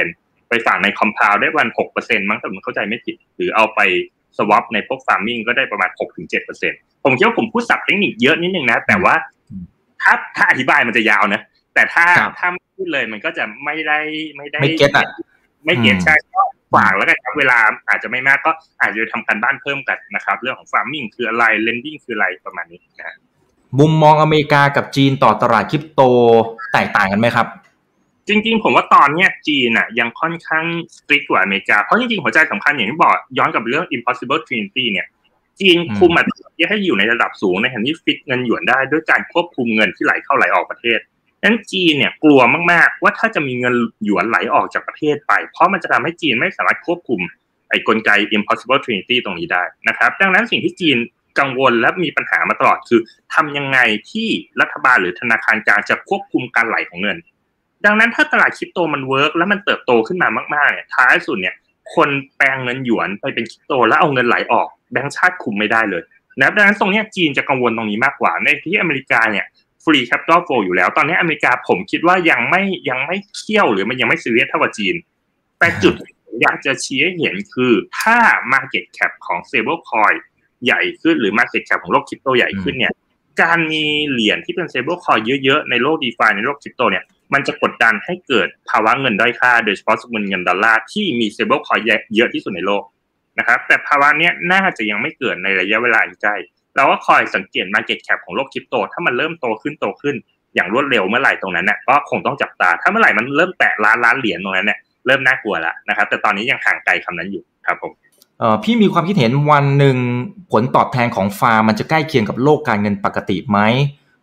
[0.00, 3.80] 20%ไปฝากใน Compound ได้วัน6%มั้งแต่ผมเข้าใจไม่ผิด หรือเอาไป
[4.38, 5.90] swap ในพวก farming ก็ได้ประมาณ
[6.46, 9.14] 6-7%ผมคิดว่าผมพูดสับเทคนิคเยอะนิดนึงนะ แต่ว่า
[10.02, 11.40] ถ้าถ้าอธิบายมันจะยาวนะ
[11.74, 12.06] แต่ถ้า
[12.38, 13.98] ถ้าพูดเลยมันก็จะไม่ได้
[14.36, 15.06] ไม่ได้ ไม่เก็ตอะ
[15.64, 16.42] ไม่เก็ตใช่ก็
[16.74, 17.58] ฝากแล้วกันครับเวลา
[17.88, 23.16] อาจจะไม่มากก็อาจจะทำการบ้านเพิ่มกันนะครับ เรื่องของ farming คืออะไร lending คืออะไรประมาณนี้นะ
[23.78, 26.02] มุมมองอเมริกากับจีนต่อตลาดคริปโต
[26.72, 27.46] แตกต่างกันไหมครับ
[28.28, 30.64] จริง ๆ ผมว่าตอนนี้จีนอะยังค่อนข้าง
[30.96, 35.06] สตรีกกว่าอเมริกา เพราะจริง ๆ หัวใจสำคัญอย่างที่บอกย้อนกับเรื่อง impossible trinity เนี่ย
[35.60, 40.98] จีนคุมอัตราที่ให้อยู่ในระดับสูงในขณะที่ฟิกเงินหยวนได้ด้วยการควบคุมเงินที่ไหลเข้าไหลออกประเทศ
[41.44, 42.40] นั้นจีนเนี่ยกลัว
[42.72, 43.74] มากๆ ว่าถ้าจะมีเงิน
[44.04, 47.20] หยวนไหลออกจากประเทศไป เพราะมันจะทำให้จีนไม่สามารถควบคุม
[47.70, 50.98] ไอ้กลไก impossible trinity ตรงนี้ได้นะครับดังนั้นสิ่งที่จีน
[51.38, 53.00] กังวลและมีปัญหามาตลอดคือ
[53.34, 53.78] ทำยังไง
[54.10, 54.28] ที่
[54.60, 57.18] รัฐบาลหรือธนาคารกลางจะควบคุมการไหลของเงิน
[57.84, 61.54] ดังนั้นถ้าตลาดคริปโตมัน work แล้วมันเติบโตขึ้นมามากๆเนี่ยท้ายสุดเนี่ย
[61.94, 66.02] คนแปลงเงินหยวนไปเป็นคริปโตแล้วเอาเงินไหลออกแบงก์ชาติคุมไม่ได้เลย
[66.38, 69.46] นะดังนั้นตรงนี้จีนจะกังวลตรงนี้มากกว่า ในที่อเมริกาเนี่ย
[69.84, 74.94] free capital flow อยู่แล้ว ตอนนี้อเมริกาผมคิดว่ายังไม่ยังไม่เคี่ยวหรือมันยังไม่ซีเรียสเท่ากับจีน
[75.58, 75.94] แต่จุด
[76.42, 78.18] อยากจะชี้ให้เห็นคือถ้า
[78.52, 80.14] Market Cap ของ Stablecoin
[80.64, 82.92] ใหญ่ขึ้นหรือ Market Cap ของโลกคริปโตใหญ่ขึ้นเนี่ย
[83.42, 91.80] การมีเหรียญที่เป็น Stablecoin เยอะๆ ในโลก d e f าในโลกคริปโตเนี่ย มันจะกดดันให้เกิดภาวะเงินด้อยค่า โดยเฉพาะสกุลเงินดอลลาร์ที่มี Stablecoin
[92.14, 92.82] เยอะที่สุดในโลก
[93.38, 96.36] นะครับแต่ภาวะนี้น่าจะยังไม่เกิดในระยะเวลาใกล้
[96.76, 100.16] เราก็คอยสังเกต Market Cap ของโลกคริปโต ถ้ามันเริ่มโตขึ้นโตขึ้น
[100.54, 107.92] อย่างรวดเร็วเมื่อไหร่ตรงนั้นเนี่ยก็คงต้องจับตา ถ้าเมื่อไหร่มันเริ่มแตะล้านล้านเหรียญตรงนั้นเนี่ยเริ่มน่ากลัวแล้วนะครับ แต่ตอนนี้ยังห่างไกลคำนั้นอยู่ครับผม
[108.38, 109.96] เออพี่มีความคิดเห็นวันหนึ่ง
[110.52, 113.58] ผลตอบแทนของฟาร์มมันจะใกล้เคียงกับโลกการเงินปกติไหม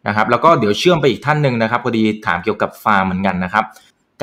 [0.07, 3.65] นะครับแล้วก็เดี๋ยวเชื่อมไปอีกท่านหนึ่งนะครับพอดีถามเกี่ยวกับฟาร์มเหมือนกันนะครับ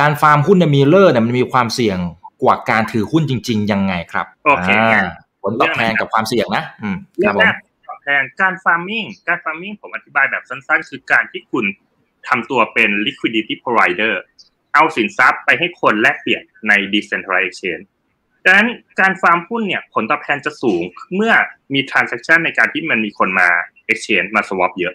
[0.01, 1.99] การฟาร์มหุ้นใน Mirror เนี่ยมันมีความเสี่ยง
[2.43, 4.69] กว่าการถือหุ้นจริง ๆ ยังไงครับโอเค
[5.43, 7.49] ผลตอบแทนกับความเสี่ยงนะอืมครับผม
[8.03, 11.65] แทนการ farming การ farming ผมอธิบายแบบสั้นๆ คือการที่คุณ
[12.29, 14.15] ทำตัวเป็น liquidity provider
[14.75, 17.85] เอาสินทรัพย์ไปให้คนแลกเปลี่ยนใน decentralized exchange
[18.45, 18.69] ดังนั้น
[19.01, 20.83] การฟาร์มหุ้นเนี่ยผลตอบแทนจะสูง
[21.15, 21.33] เมื่อ
[21.75, 23.49] มี transaction ในการที่มันมีคนมา
[23.93, 24.95] exchange มา swap เยอะ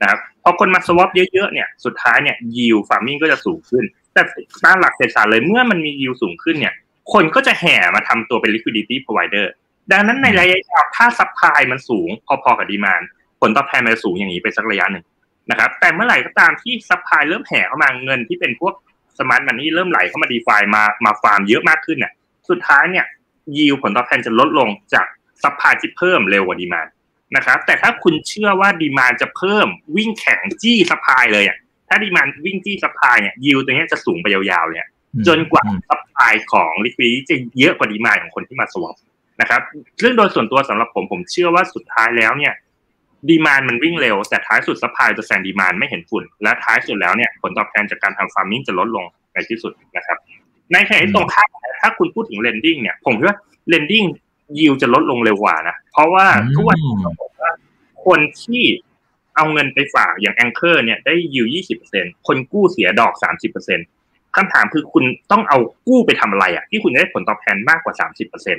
[0.00, 3.84] นะครับพอคนมา swap เยอะๆเนี่ยสุดท้ายเนี่ย yield farming ก็จะสูงขึ้น
[4.14, 4.22] แต่
[4.64, 6.74] ตามหลักเศรษฐศาสตร์เลยเมื่อมันมี yield สูงขึ้นเนี่ย
[7.12, 9.46] คนก็จะแห่มาทำตัวเป็น liquidity provider
[9.92, 12.08] ดังนั้นในระยะยาวถ้า supply มันสูง
[12.42, 13.02] พอๆกับ demand
[13.40, 15.04] ผลตอบแทนมันสูงอย่างนี้ไปสักระยะหนึ่ง
[15.50, 18.74] นะครับแต่เมื่อไหร่ก็ตามที่ supply เริ่มแห่เข้ามาเงินที่เป็นพวก
[19.18, 22.12] smart money เริ่มไหลเข้ามา DeFi มามาฟาร์มเยอะมากขึ้นเนี่ย
[22.50, 23.06] สุดท้ายเนี่ย
[23.56, 25.06] ยิวผลตอบแทนจะลดลงจาก
[25.42, 26.86] supply ที่เพิ่มเร็วกว่า demand
[27.36, 29.66] นะครับ แต่ถ้าคุณเชื่อว่า demand จะเพิ่ม
[29.96, 31.56] วิ่งแข่งจี้ supply เลยอะ
[31.88, 34.78] ถ้า demand วิ่งจี้ supply เนี่ย yield ตัวนี้จะสูงไปยาวๆเลย
[35.26, 38.96] จนกว่า supply ของ liquid จะเยอะกว่า demand ของคนที่มา swap
[39.40, 39.60] นะครับ
[40.00, 42.52] เรื่องโดยส่วนตัวสำหรับผมผมเชื่อว่าสุดท้ายแล้วเนี่ย
[43.28, 50.18] demand มันวิ่งเร็ว แต่ท้ายสุด supply จะแซง demand ไม่เห็นฝุ่น และท้ายสุดแล้วเนี่ยผลตอบแทนจากการทำ farming จะลดลงในที่สุดนะครับ
[50.72, 51.48] ในขณะที่ตรงข้าม
[51.80, 54.04] ถ้าคุณพูดถึง lending เนี่ย ผมคิดว่า lending
[54.58, 56.78] yield จะลดลงเร็วกว่านะ เพราะว่าทุกวัน
[58.06, 58.62] คนที่
[59.36, 63.80] เอาเงินไปฝากอย่าง Anchor เนี่ยได้ yield ยี่สิบเปอร์เซ็นต์คนกู้เสียดอกสามสิบเปอร์เซ็นต์
[64.36, 68.56] คำถามคือคุณต้องเอากู้ไปทำอะไรอะ ที่คุณได้ผลตอบแทนมากกว่าสามสิบเปอร์เซ็น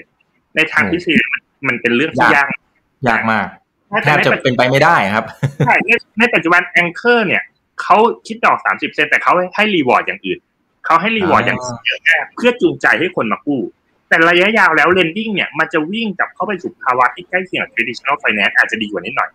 [0.56, 1.22] ในทางทฤษฎี
[1.68, 2.50] มันเป็นเรื่องที่ยาก
[3.10, 3.48] ยากมาก
[4.04, 5.26] แทบจะเป็นไปไม่ได้ครับ
[5.66, 5.76] ใช่
[6.20, 7.44] ในปัจจุบัน Anchor เนี่ย
[7.82, 10.40] เขาคิดดอกสามสิบเซนแต่เขาให้ reward อย่างอื่น
[10.86, 13.62] เขาให้ reward อย่างเยอะแน่เพื่อจูงใจให้คนมากู้
[14.12, 19.30] แต่ระยะยาวแล้ว lending เนี่ยมันจะวิ่งกลับเข้าไปสู่ภาวะที่ใกล้เคียงกับ traditional finance อาจจะดีกว่านิดหน่อย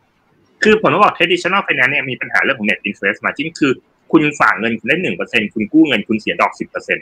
[0.63, 3.73] คือผมต้องบอก traditional finance เนี่ยมีปัญหาเรื่องของ net interest margin คือ
[4.13, 6.99] คุณฝากเงินได้หนึ่งเปอร์เซ็นคุณกู้เงินคุณเสียดอกสิบเปอร์เซ็น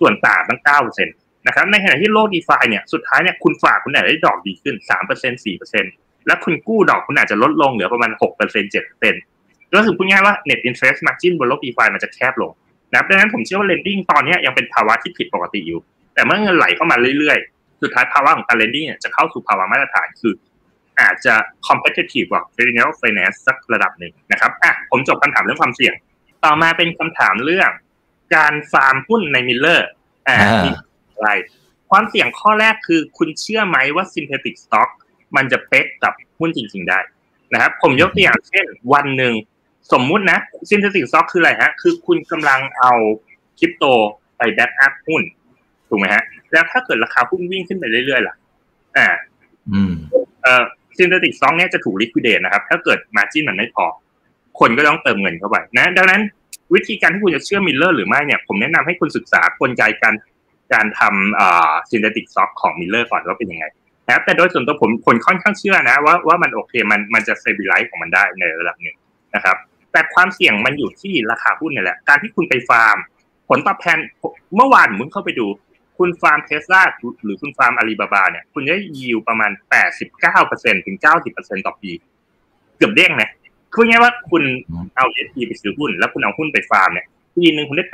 [0.00, 1.12] ส่วนต่างตั้งเก้าเปอร์เซ็นต
[1.46, 5.92] นะครับในขณะที่โลก DeFi เนี่ยสุดท้ายเนี่ยคุณฝากคุณอาจจะได้ดอกดีขึ้นสามเปอร์เซ็นสี่เปอร์เซ็นต์
[6.26, 9.22] แล้วคุณกู้ดอกคุณอาจจะลดลงเหลือประมาณหกเปอร์เซ็นเจ็ดเปอร์เซ็นต์
[9.74, 12.52] ก็คือพูดง่ายว่า net interest margin บนโลก DeFi มันจะแคบลง
[12.92, 15.80] นะดังนั้นผมเชื่อว่า lending ตอนนี้ยังเป็นภาวะที่ผิดปกติอยู่
[16.18, 20.34] แต่เมื่อเงินไหลเข้ามาเรื่อยๆ สุดท้ายภาวะของการ lending เนี่ยจะเข้าสู่ภาวะมาตรฐานคือ
[21.00, 21.34] อาจจะ
[21.68, 25.94] competitive กว่า traditional finance สักระดับหนึ่งนะครับอะผมจบคำถามเรื่องความเสี่ยง
[26.44, 27.70] ต่อมาเป็นคำถามเรื่อง
[28.36, 29.88] การฟาร์มหุ้นใน Mirror
[30.28, 30.36] อ่า
[31.14, 31.30] อะไร
[31.90, 34.88] ความเสี่ยงข้อแรกคือคุณเชื่อไหมว่า synthetic stock
[35.36, 36.98] มันจะ peg กับหุ้นจริง ๆ ได้
[37.52, 38.64] นะครับ ผมยกตัวอย่างเช่น
[38.94, 39.34] วันหนึ่ง
[39.92, 40.38] สมมุตินะ
[40.70, 42.92] synthetic stock คืออะไรฮะ คือคุณกำลังเอา
[43.58, 43.84] คริปโต
[44.36, 45.22] ไป back up หุ้น
[45.88, 46.22] ถูกไหมฮะ
[46.52, 48.34] แล้วถ้าเกิดราคาหุ้นวิ่งขึ้นไปเรื่อยๆล่ะ
[48.96, 49.08] อ่า
[50.42, 50.64] เอ่อ
[50.96, 53.86] synthetic stock เนี่ยจะถูก liquidate นะครับ ถ้าเกิด margin มันไม่พอ
[54.60, 56.22] คนก็ต้องเติมเงินเข้าไปนะ ดังนั้น
[56.74, 60.14] วิธีการที่คุณจะเชื่อ Mirror หรือไม่เนี่ย ผมแนะนำให้คุณศึกษากลไกการ
[60.72, 63.64] การทำอ่า synthetic stock ของ Mirror ก่อนว่าเป็นยังไง
[64.06, 68.96] นะครับแต่โดยส่วนตัวผมคนค่อนข้างเชื่อนะว่าว่ามันโอเคมันมันจะ stabilize ของมันได้ในระดับหนึ่ง
[69.34, 69.56] นะครับ
[69.92, 72.96] แต่ความเสี่ยงมันอยู่ที่ราคาหุ้นนี่แหละ การที่คุณไปฟาร์ม
[73.48, 73.98] ผลตอบแทน
[74.56, 75.46] เมื่อวานมึงเข้าไปดู
[75.98, 76.82] คุณฟาร์มเทสลา
[77.24, 79.50] หรือคุณฟาร์มอาลีบาบาเนี่ย คุณได้ยิวประมาณ
[80.18, 80.96] 89%ถึง
[81.30, 81.90] 90%ต่อปี
[82.76, 83.30] เกือบเด้งนะ
[83.74, 84.42] คือง่ายว่าคุณ
[84.96, 87.86] เอา UST ไปซื้อหุ้น แล้วคุณเอาหุ้นไปฟาร์มเนี่ยปีหนึ่งคุณได้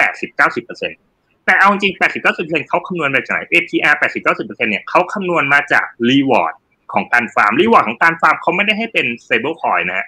[0.48, 1.92] 80-90%แต่เอาจริง
[2.30, 6.54] 80-90%เขาคำนวณมาจากไหน APR 80-90%เนี่ยเขาคำนวณมาจาก reward
[6.92, 10.06] ของการฟาร์ม reward ของการฟาร์มเขาไม่ได้ให้เป็น stable coin นะฮะ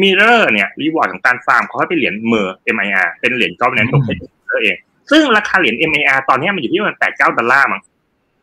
[0.00, 4.76] Mirror เนี่ย reward ของการฟาร์มเขาให้เป็นเหรียญเมอร์ MIR เป็นเหรียญก้อนนั้นตกให้ Mirror เอง
[5.10, 7.82] ซึ่งราคาเหรียญ MIR ตอนนี้มันอยู่ที่ประมาณ8-9ดอลลาร์มั้ง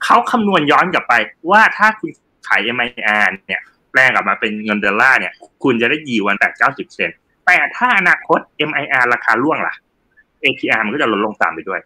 [0.03, 1.13] เขาคำนวณย้อนกลับไป
[1.51, 2.09] ว่าถ้าคุณ
[2.47, 3.61] ขาย MIR เนี่ย
[3.91, 7.11] แปลงกลับมาเป็นเงินดอลลาร์เนี่ย คุณจะได้ยีวันแปดเก้าสิบเซน
[7.45, 8.39] แต่ถ้าอนาคต
[8.70, 9.76] MIR ราคาร่วงล่ะ
[10.43, 11.80] APR มันก็จะลดลงตามไปด้วย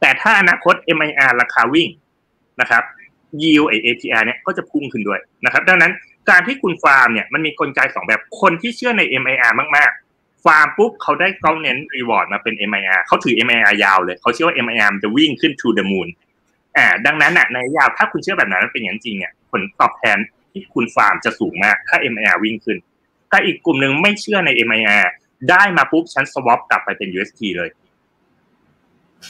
[0.00, 1.88] แต่ถ้าอนาคต MIR ราคาวิ่ง
[2.60, 2.82] นะครับ
[3.42, 5.92] ยิวไอ APR เนี่ยก็จะพุ่งขึ้นด้วยนะครับ ดังนั้น
[6.30, 9.90] การที่คุณฟาร์มเนี่ยมันมีกลไกสองแบบคนที่เชื่อใน MIR มาก
[10.44, 16.08] ฟาร์มปุ๊บเขาได้เขาเน้น reward มาเป็น MIR เขาถือ MIR ยาวเลย เขาเชื่อว่า MIR มันจะวิ่งขึ้น to the moon
[16.76, 20.18] อ่า ดังนั้นอะในยาวถ้าคุณเชื่อแบบนั้นเป็นอย่างจริงเนี่ยผลตอบแทน
[20.52, 22.78] ที่คุณฟาร์มจะสูงมาก ถ้า MIR วิ่งขึ้น
[23.30, 25.04] ถ้าอีกกลุ่มหนึ่งไม่เชื่อใน MIR
[25.50, 27.70] ได้มาปุ๊บฉัน swap กลับไปเป็น UST เลย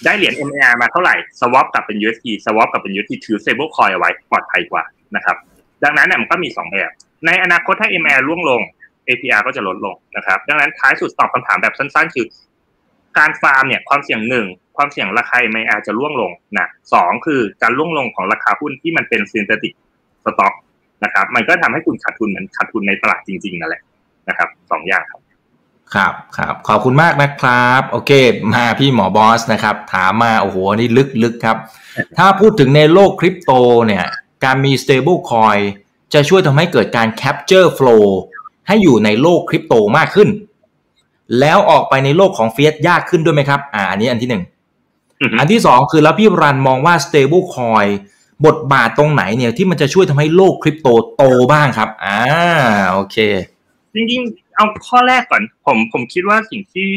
[0.04, 4.84] ได้เหรียญ MIR มาเท่าไหร่ swap กลับเป็น UST swap กลับเป็น UST ถือ stable coin เอาไว้ปลอดภัยกว่า
[5.16, 5.36] นะครับ
[5.84, 6.90] ดังนั้นเนี่ยมันก็มีสองแบบ
[7.26, 8.62] ในอนาคตถ้า MIR ร่วงลง
[9.10, 12.26] APR ก็จะลดลงนะครับ ดังนั้นท้ายสุดตอบคำถามแบบสั้นๆ คือ
[13.18, 14.46] การฟาร์มเนี่ยความเสี่ยงหนึ่ง
[14.76, 19.72] ความเสี่ยงราคา MIR จะร่วงลงนะสองคือการร่วงลงของราคาหุ้นที่มันเป็น synthetic
[20.24, 20.54] stock
[21.04, 23.82] นะครับ มันก็ทำให้คุณขาดทุนเหมือนขาดทุนในตลาดจริงๆนั่นแหละ
[24.28, 25.20] นะครับสองอย่างครับ
[25.94, 28.10] ครับครับขอบคุณมากนะครับ โอเค
[28.54, 30.88] มาพี่หมอบอสนะครับ ถามมาโอ้โหนี่
[31.24, 31.56] ลึกๆครับ
[32.18, 33.52] ถ้าพูดถึงในโลกคริปโต
[33.86, 34.04] เนี่ย
[34.44, 35.62] การมี stable coin
[36.14, 38.04] จะช่วยทำให้เกิดการ capture flow
[38.70, 40.28] ให้อยู่ในโลกคริปโตมากขึ้น
[41.40, 44.42] แล้วออกไปในโลกของเฟียสยากขึ้นด้วยไหมครับ อ่า อันนี้อันที่หนึ่ง
[45.38, 47.90] อันที่สองคือแล้วพี่รันมองว่า stable coin
[48.46, 52.18] บทบาทตรงไหนเนี่ยที่มันจะช่วยทำให้โลกคริปโตโตบ้างครับ อ่า
[52.92, 53.16] โอเค
[53.94, 56.88] จริงๆ เอาข้อแรกก่อน ผมผมคิดว่าสิ่งที่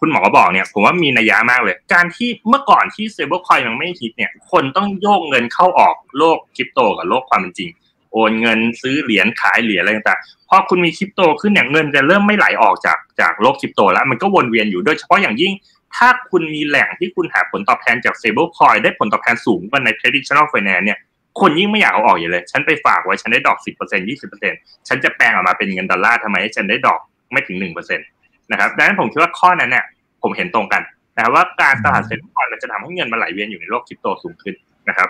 [0.00, 7.70] คุณหมอบอกเนี่ย ผมว่ามีนัยยะมากเลย การที่เมื่อก่อนที่ stable coin ยังไม่ฮิตเนี่ย คนต้องโยกเงินเข้าออกโลกคริปโตกับโลกความเป็นจริง
[8.12, 15.52] โอนเงินซื้อเหรียญขายเหรียญอะไรต่างๆพอคุณมีคริปโตขึ้นเนี่ยเงินจะเริ่มไม่ไหลออกจากจากโลกคริปโต แล้วมันก็วนเวียนอยู่โดยเฉพาะอย่างยิ่ง
[15.96, 20.98] ถ้าคุณมีแหล่งที่คุณหาผลตอบแทนจาก stable coin ได้ผลตอบแทนสูงกว่าใน traditional finance เนี่ย
[21.40, 24.52] คนยิ่งไม่อยากเอาออกอยู่เลย ฉันไปฝากไว้ ฉันได้ดอกสิบเปอร์เซ็นยี่สิบเปอร์เซ็น
[24.88, 27.00] ฉันจะแปลงออกมาเป็นเงินดอลลาร์ทำไมให้ฉันได้ดอก
[27.32, 28.02] ไม่ถึงหนึ่งเปอร์เซ็นต
[28.52, 29.84] นะครับดังนั้นผมคิดว่าข้อนั้นเนี่ย
[30.22, 30.82] ผมเห็นตรงกัน
[31.16, 34.54] นะว่าการตลาดเซ็นทรัลมันจะทำให้เงินมันไหลเวียนอยู่ในโลกคริปโตสูงขึ้น
[34.88, 35.08] นะครับ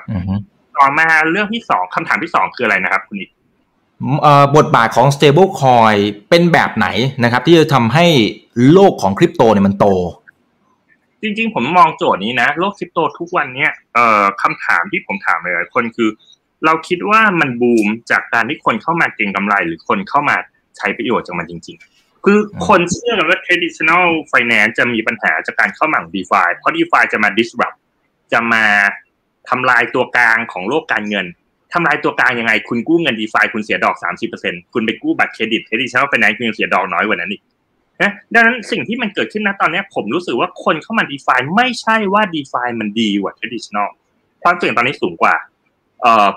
[0.78, 3.30] ต่อมาเรื่องที่สองคำถามที่สองคืออะไรนะครับคุณอีก
[4.56, 5.98] บทบาทของ stable coin
[6.28, 6.88] เป็นแบบไหน
[7.24, 8.06] นะครับ ที่จะทำให้
[8.72, 9.86] โลกของคริปโตเนี่ยมันโต
[11.22, 13.70] จริงๆ ผมมองโจทย์นี้นะ โลกคริปโตทุกวันเนี้ย
[14.42, 16.10] คำถามที่ผมถามหลายๆคนคือ
[16.64, 20.36] เราคิดว่ามันบูมจากการที่คนเข้ามาเก็งกำไร หรือคนเข้ามา
[20.76, 27.78] ใช้ประโยชน์จากมันจริง ๆ คือคนเชื่อกันว่า traditional finance จะมีปัญหาจากการเข้ามาของ DeFi เพราะ DeFi จะมา disrupt
[28.32, 28.64] จะมา
[29.48, 31.26] ทำลายตัวกลางของโลกการเงิน
[31.72, 33.96] ทำลายตัวกลางยังไง คุณกู้เงิน DeFi คุณเสียดอก
[34.34, 37.42] 30%คุณไปกู้บัตรเครดิต traditional finance คุณยังเสียดอกน้อยกว่านั้นอีก
[38.02, 43.88] นะดังนั้นสิ่งที่มันเกิดขึ้นนะตอนนี้ผมรู้สึกว่าคนเข้ามา DeFi ไม่ใช่ว่า DeFi มันดีกว่า traditional
[44.42, 45.34] ความเสี่ยงตอนนี้สูงกว่า
[46.02, 46.28] เอ่อ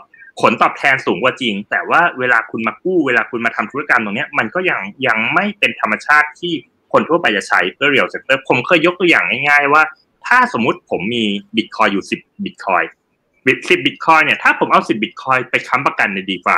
[0.42, 6.54] ผลตอบแทนสูงกว่าจริง แต่ว่าเวลาคุณมากู้เวลาคุณมาทำธุรกรรมตรงนี้มันก็ยังยังไม่เป็นธรรมชาติที่
[6.94, 9.84] คนทั่วไปจะใช้เพื่อ real sector ผมเคยยกตัวอย่างง่ายๆว่า
[10.28, 11.24] ถ้าสมมุติผมมี
[11.56, 12.84] บิตคอยน์อยู่สิบบิตคอยน์
[13.70, 16.58] สิบบิตคอยน์เนี่ยถ้าผมเอาสิบบิตคอยน์ไปค้ำประกันใน d e f า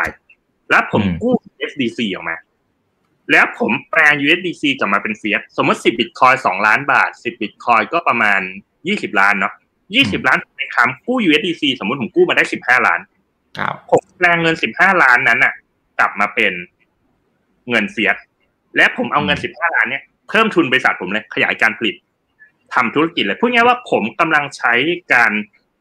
[0.70, 1.34] แล้วผมกู้
[1.70, 2.36] USDC ออกมา
[3.32, 8.42] แล้วผมแปลง USDC กลับมาเป็น fiat สมมติสิบบิตคอยน์สองล้านบาทสิบบิตคอยน์ก็ประมาณ
[8.88, 9.54] ยี่สิบล้านเนาะ
[9.96, 13.00] ยี่สิบล้านไปค้ำกู้ USDC สมมติผมกู้มาได้สิบห้าล้าน
[13.90, 15.54] ผมแปลงเงินสิบห้าล้านนั้นน่ะ
[16.00, 16.54] กลับมาเป็น
[17.70, 18.18] เงิน fiat
[18.76, 21.96] และผมเอาเงินสิบห้าล้านเนี่ยเพิ่มทุนบริษัทผมเลยขยายการผลิต
[22.74, 24.74] ทำธุรกิจเลยพูดง่ายว่าผมกำลังใช้
[25.14, 25.32] การ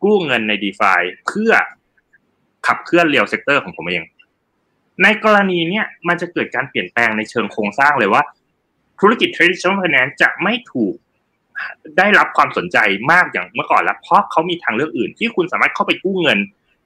[0.03, 0.93] กู้เงินใน d e f า
[1.27, 1.53] เพื่อ
[2.67, 4.03] ขับเคลื่อน real sector ของผมเอง
[5.03, 8.23] ในกรณีเนี้ยมันจะเกิดการเปลี่ยนแปลงในเชิงโครงสร้างเลยว่า
[9.01, 10.95] ธุรกิจ traditional finance จะไม่ถูก
[11.99, 12.79] ได้รับความสนใจ
[13.13, 16.39] มากอย่างเมื่อก่อนแล้ว เพราะเขามีทางเลือกอื่น ที่คุณสามารถเข้าไปกู้เงิน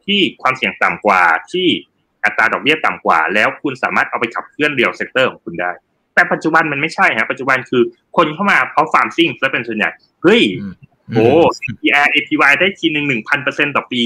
[0.07, 1.67] ที่ความเสี่ยงต่ำกว่าที่
[2.25, 5.71] อัตราดอกเบี้ยต่ำกว่า แล้วคุณสามารถเอาไปขับเคลื่อน real sector ของคุณได้
[6.15, 7.83] แต่ปัจจุบันมันไม่ใช่ฮะปัจจุบันคือ
[8.17, 9.91] คนเข้ามาเพราะฟาร์มซิ่งซะเป็นส่วนใหญ่
[10.23, 10.43] เฮ้ย
[11.13, 11.27] โอ้
[11.59, 14.03] APR APY ได้ทีหนึ่งหนึ่งพันเปอร์เซ็นต่อปี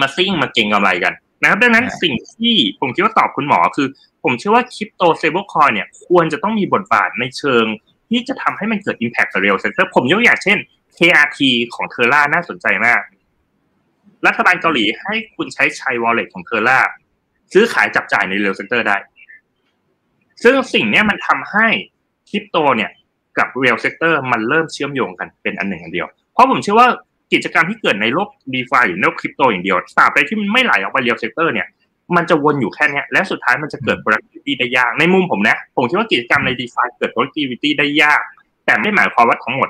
[0.00, 3.88] มาซิ่งมาเก่งกำไรกันนะครับดังนั้นสิ่งที่ผมคิดว่าตอบคุณหมอคือ
[4.24, 7.64] ผมเชื่อว่าคริปโต stablecoin เนี่ย ควรจะต้องมีบทบาทในเชิง
[8.10, 10.58] ที่จะทำให้มันเกิด impact กับ real sector ผมยกอย่างเช่น
[10.98, 11.38] KRT
[11.74, 13.00] ของ Terra น่าสนใจมาก
[14.26, 16.78] รัฐบาลเกาหลีให้คุณใช้ Chai wallet ของ Terra
[17.52, 18.96] ซื้อขายจับจ่ายใน real sector ได้
[20.42, 21.66] ซึ่งสิ่งนี้มันทำให้
[22.30, 22.90] คริปโตเนี่ย
[23.38, 26.88] กับ real sector มันเริ่มเชื่อมโยงกันเป็นอันหนึ่งอันเดียว เพราะผมเชื่อว่า
[27.32, 31.66] กิจกรรมที่เกิดในโลก DeFi หรือโลกคริปโตอย่างเดียวตราบใดที่มันไม่ไหลออกไป real sector เนี่ย
[32.16, 38.20] มันจะวนอยู่แค่นี้และสุดท้ายมันจะเกิด productivity ได้ยาก ในมุมผมนะ ผมคิดว่ากิจกรรมใน DeFi เกิด productivity ได้ยาก
[38.66, 39.68] แต่ไม่หมายความว่าทั้งหมด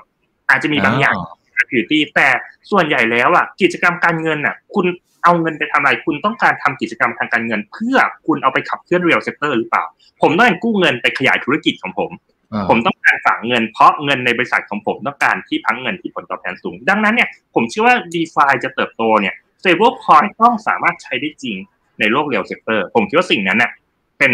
[0.50, 1.14] อาจจะมีบางอย่าง
[1.54, 2.28] productivity แต่
[2.70, 4.86] ส่วนใหญ่แล้วอะกิจกรรมการเงินอะ คุณ
[5.24, 7.96] เอาเงินไปทำอะไร คุณต้องการทำกิจกรรมทางการเงิน เพื่อ
[8.26, 9.84] คุณเอาไปขับเคลื่อน real sector หรือเปล่า
[10.22, 12.10] ผมต้องการกู้เงินไปขยายธุรกิจของผม
[12.70, 21.56] ผมต้องการฝากเงินเพราะเงินในบริษัทของผมต้องการที่พักเงินที่ผลตอบแทนสูง ดังนั้นเนี่ยผมเชื่อว่า d e f าจะเติบโตเนี่ย stable coin ต้องสามารถใช้ได้จริง
[22.00, 23.70] ในโลก real sector ผมคิดว่าสิ่งนั้นเนี่ย
[24.18, 24.32] เป็น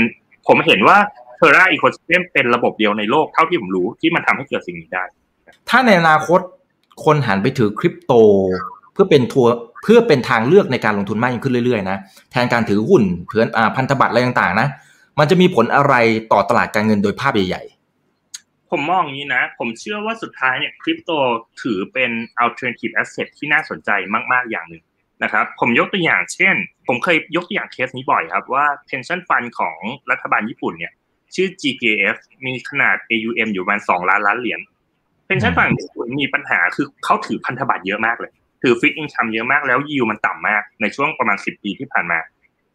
[0.48, 0.98] ผมเห็นว่า
[1.40, 5.04] Terra Ecosystem เป็นระบบเดียวในโลกเท่าที่ผมรู้ที่มันทำให้เกิดสิ่งนี้ได้
[5.68, 6.40] ถ้าในอนาคต
[7.04, 8.12] คนหันไปถือคริปโต
[8.92, 9.46] เพื่อเป็นทัว
[9.82, 11.98] เพื่อเป็นทางเลือกในการลงทุนมากยิ่งขึ้นเรื่อยๆนะ
[12.32, 13.46] แทนการถือหุ้นเพื่อน
[13.76, 14.68] พันธบัตรอะไรต่างๆนะ
[15.18, 15.94] มันจะมีผลอะไร
[16.32, 17.82] ต่อตลาดการเงินโดยภาพใหญ่ๆ
[18.74, 21.10] ผมมองอย่างนี้นะ ผมเชื่อว่าสุดท้ายเนี่ยคริปโต
[21.62, 22.10] ถือเป็น
[22.44, 23.90] alternative asset ที่น่าสนใจ
[24.32, 24.82] มากๆอย่างหนึ่ง
[25.22, 26.54] นะครับผมยกตัวอย่างเช่น
[26.88, 29.78] ผมเคยยกตัวอย่างเคสนี้บ่อยครับว่า pension fund ของ
[30.10, 30.92] รัฐบาลญี่ปุ่นเนี่ย
[31.34, 32.16] ชื่อ GPF
[32.46, 34.60] มีขนาด AUM อยู่ประมาณ2ล้านล้านเหรียญ
[35.28, 42.18] pension fund ญี่ปุ่นมีปัญหาคือเขาถือพันธบัตรเยอะมากเลย ถือฟิกอินคัมเยอะมากแล้วยิวมันต่ำมากในช่วงประมาณ 10 ปีที่ผ่านมา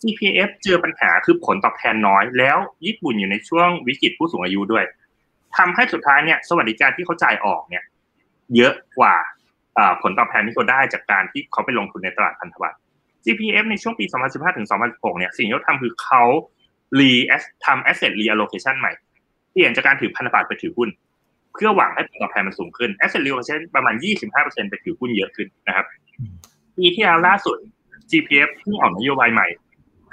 [0.01, 4.85] GPF เจอปัญหาคือผลตอบแทนน้อย แล้วญี่ปุ่นอยู่ในช่วงวิกฤตผู้สูงอายุด้วย
[5.57, 7.83] ทำให้สุดท้ายเนี่ยสวัสดิการที่เขาจ่ายออกเนี่ย
[8.55, 9.15] เยอะกว่า
[10.01, 12.77] ผลตอบแทนที่เขาได้จากการที่เขาไปลงทุนในตลาดพันธบัตร
[13.25, 16.23] GPF ในช่วงปี 2015 ถึง 2016 เนี่ย สิ่งที่เขาทำคือเขา
[16.99, 17.11] re
[17.65, 18.91] ทำ asset reallocation ใหม่
[19.51, 20.89] เปลี่ยนจากการถือพันธบัตรไปถือหุ้น
[21.53, 23.95] เพื่อหวังให้ผลตอบแทนมันสูงขึ้น asset reallocation ประมาณ
[24.33, 25.85] 25%ไปถือหุ้นเยอะขึ้นนะครับ
[26.77, 27.57] ปีที่แล้วล่าสุด
[28.11, 29.47] GPF เพิ่งออกนโยบายใหม่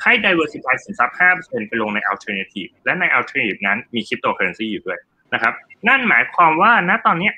[0.03, 4.99] ให้ diversify สินทรัพย์ 5%ไปลงใน alternative และใน alternative นั้นมี cryptocurrency อยู่ด้วย
[5.35, 5.55] นะครับ
[5.89, 7.31] นั่นหมายความว่าณตอนนี้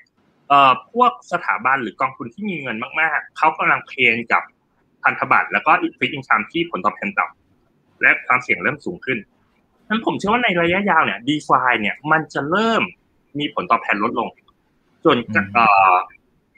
[0.49, 4.42] เอ่อพวกสถาบันหรือกองทุนที่มีเงินมากๆ เขากำลังเพลนกับ
[5.03, 9.18] พันธบัตรแล้วก็อีกฟิกอินคัมที่ผลตอบแทนต่ำและความเสี่ยงเริ่มสูงขึ้น
[9.88, 12.82] นั้นผมเชื่อว่าในระยะยาวเนี่ยดีฟาเนี่ยมันจะเริ่ม
[13.38, 14.28] มีผลตอบแทนลดลง
[15.05, 15.16] จน
[15.55, 15.97] เอ่อ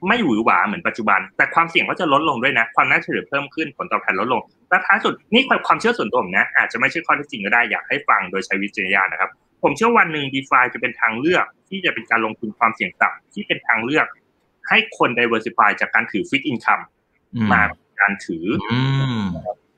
[0.08, 9.30] ไม่หวือหวาเหมือนปัจจุบัน แต่ความเสี่ยงก็จะลดลงด้วยนะ ความน่าเชื่อถือเพิ่มขึ้นผลตอบแทนลดลงและท้ายสุดนี่ความเชื่อส่วนตัวผมนะอาจจะไม่ใช่ข้อเท็จจริงก็ได้อยากให้ฟังโดยใช้วิจารณญาณนะครับ
[9.62, 14.06] ผมเชื่อวันหนึ่ง DeFi จะเป็นทางเลือกที่จะเป็นการลงทุนความเสี่ยงต่ำที่เป็นทางเลือก
[14.68, 16.80] ให้คน diversify จากการถือ fixed income
[17.52, 17.62] มา
[18.00, 18.44] การถือ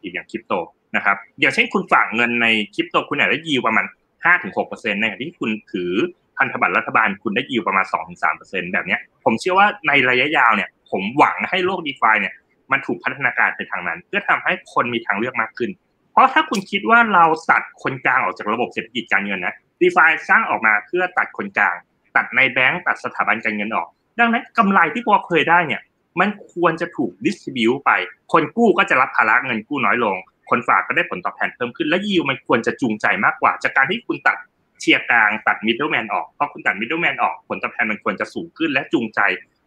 [0.02, 0.52] อีกอย่างคริปโต
[0.96, 3.86] นะครับ อย่างเช่นคุณฝากเงินในคริปโตคุณอาจจะยิวประมาณ
[4.24, 5.92] ห้าถึงหกเปอร์เซ็นต์ในขณะที่คุณถือ
[6.38, 12.34] พันธบัตรรัฐบาลคุณได้ยิวประมาณสองถึงสามเปอร์เซ็นต์แบบนี้ผมเชื่อว่าในระยะยาวเนี่ย ผมหวังให้โลก DeFi เนี่ย
[12.72, 15.70] มันถูกพัฒนาการไปทางนั้น เพื่อทำให้คนมีทางเลือกมากขึ้น
[16.12, 21.76] เพราะถ้าคุณคิดว่าเราตัดคนกลางออกจากระบบเศรษฐกิจการเงินนะ DeFi สร้างออกมาเพื่อตัดคนกลาง
[22.16, 25.82] ตัดในแบงก์ตัดสถาบันการเงินออก ดังนั้นกำไรที่พวกเคยได้เนี่ย
[26.20, 27.90] มันควรจะถูก distribute ไป
[28.32, 30.16] คนกู้ก็จะรับภาระเงินกู้น้อยลง
[30.50, 34.36] คนฝากก็ได้ผลตอบแทนเพิ่มขึ้น และยิวมันควรจะจูงใจมากกว่า จากการที่คุณตัด
[34.80, 39.20] เชียร์กลางตัด middleman ออกเพราะคุณตัด middleman ออกผลตอบแทนมันควรจะสูงขึ้นและจูงใจ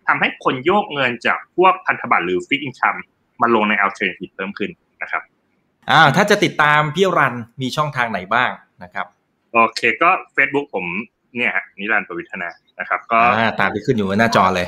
[0.07, 2.95] ทำให้คนโยกเงินจากพวกพันธบัตรหรือ fixed income
[3.41, 5.22] มาลงใน alternative เพิ่มขึ้นนะครับ
[5.91, 8.51] อ่าถ้าจะติดตามพี่รันมีช่องทางไหนบ้าง
[8.84, 9.07] นะครับ
[9.54, 10.86] โอเคก็ Facebook ผม
[11.38, 12.49] เนี่ยนิรันดร์ประวิทนา
[12.80, 13.20] นะครับ ก็
[13.60, 14.68] ตามที่ขึ้นอยู่หน้าจอเลย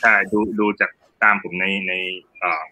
[0.00, 0.90] ใช่ดูดูจาก
[1.22, 1.94] ตามผมในใน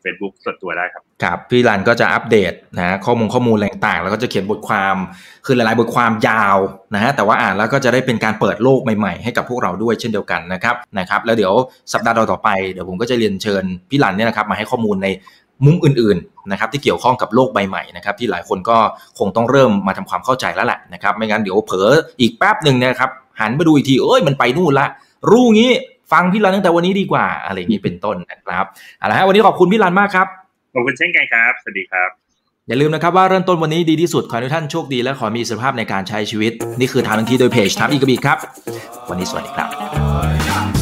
[0.01, 4.97] เฟซบุ๊กส่วนตัวได้ครับครับพี่รันก็จะอัปเดตนะข้อมูลข้อมูลอะไรต่างๆแล้วก็จะเขียนบทความ
[5.47, 6.59] คือหลายๆ บทความยาว
[6.95, 11.53] นะฮะแต่ว่าอ่านแล้วก็จะได้เป็นการเปิดโลกใหม่ๆ ให้กับพวกเราด้วยเช่นเดียวกันนะครับนะครับ แล้วเดี๋ยว
[11.93, 15.09] สัปดาห์ต่อไปเดี๋ยวผมก็จะเรียนเชิญพี่รันเนี่ยนะครับมาให้ข้อมูลใน
[15.65, 18.79] มุมอื่นๆนะครับที่เกี่ยวข้องกับโลกใบใหม่นะครับที่หลายคนก็
[19.19, 21.89] คงต้องเริ่มมาทำความเข้าใจแล้วแหละนะครับไม่งั้นเดี๋ยวเผลอ
[22.21, 24.87] อีกแป๊บหนึ่งนะครับหันมาดูอีกทีเอ้ยมันไปนู่นละ
[25.31, 25.71] รู้งี้
[26.13, 28.67] ฟังพี่รันตั้งแต่วันนี้ดีกว่า อะไรอย่างนี้เป็นต้นนะครับ
[28.99, 30.27] เอาละฮะวันนี้ขอบคุณพี่รันมากครับ
[30.75, 32.11] ขอบคุณเช่นกันครับสวัสดีครับ
[32.69, 38.39] อย่าลืมนะครับว่าเริ่มต้นวันนี้ดีที่สุดขอให้ทุกท่านโชคดีและขอมีสุขภาพในการใช้ชีวิต นี่คือทางทันทีโดยเพจทามอีกบีครับ
[39.11, 40.82] วันนี้สวัสดีครับ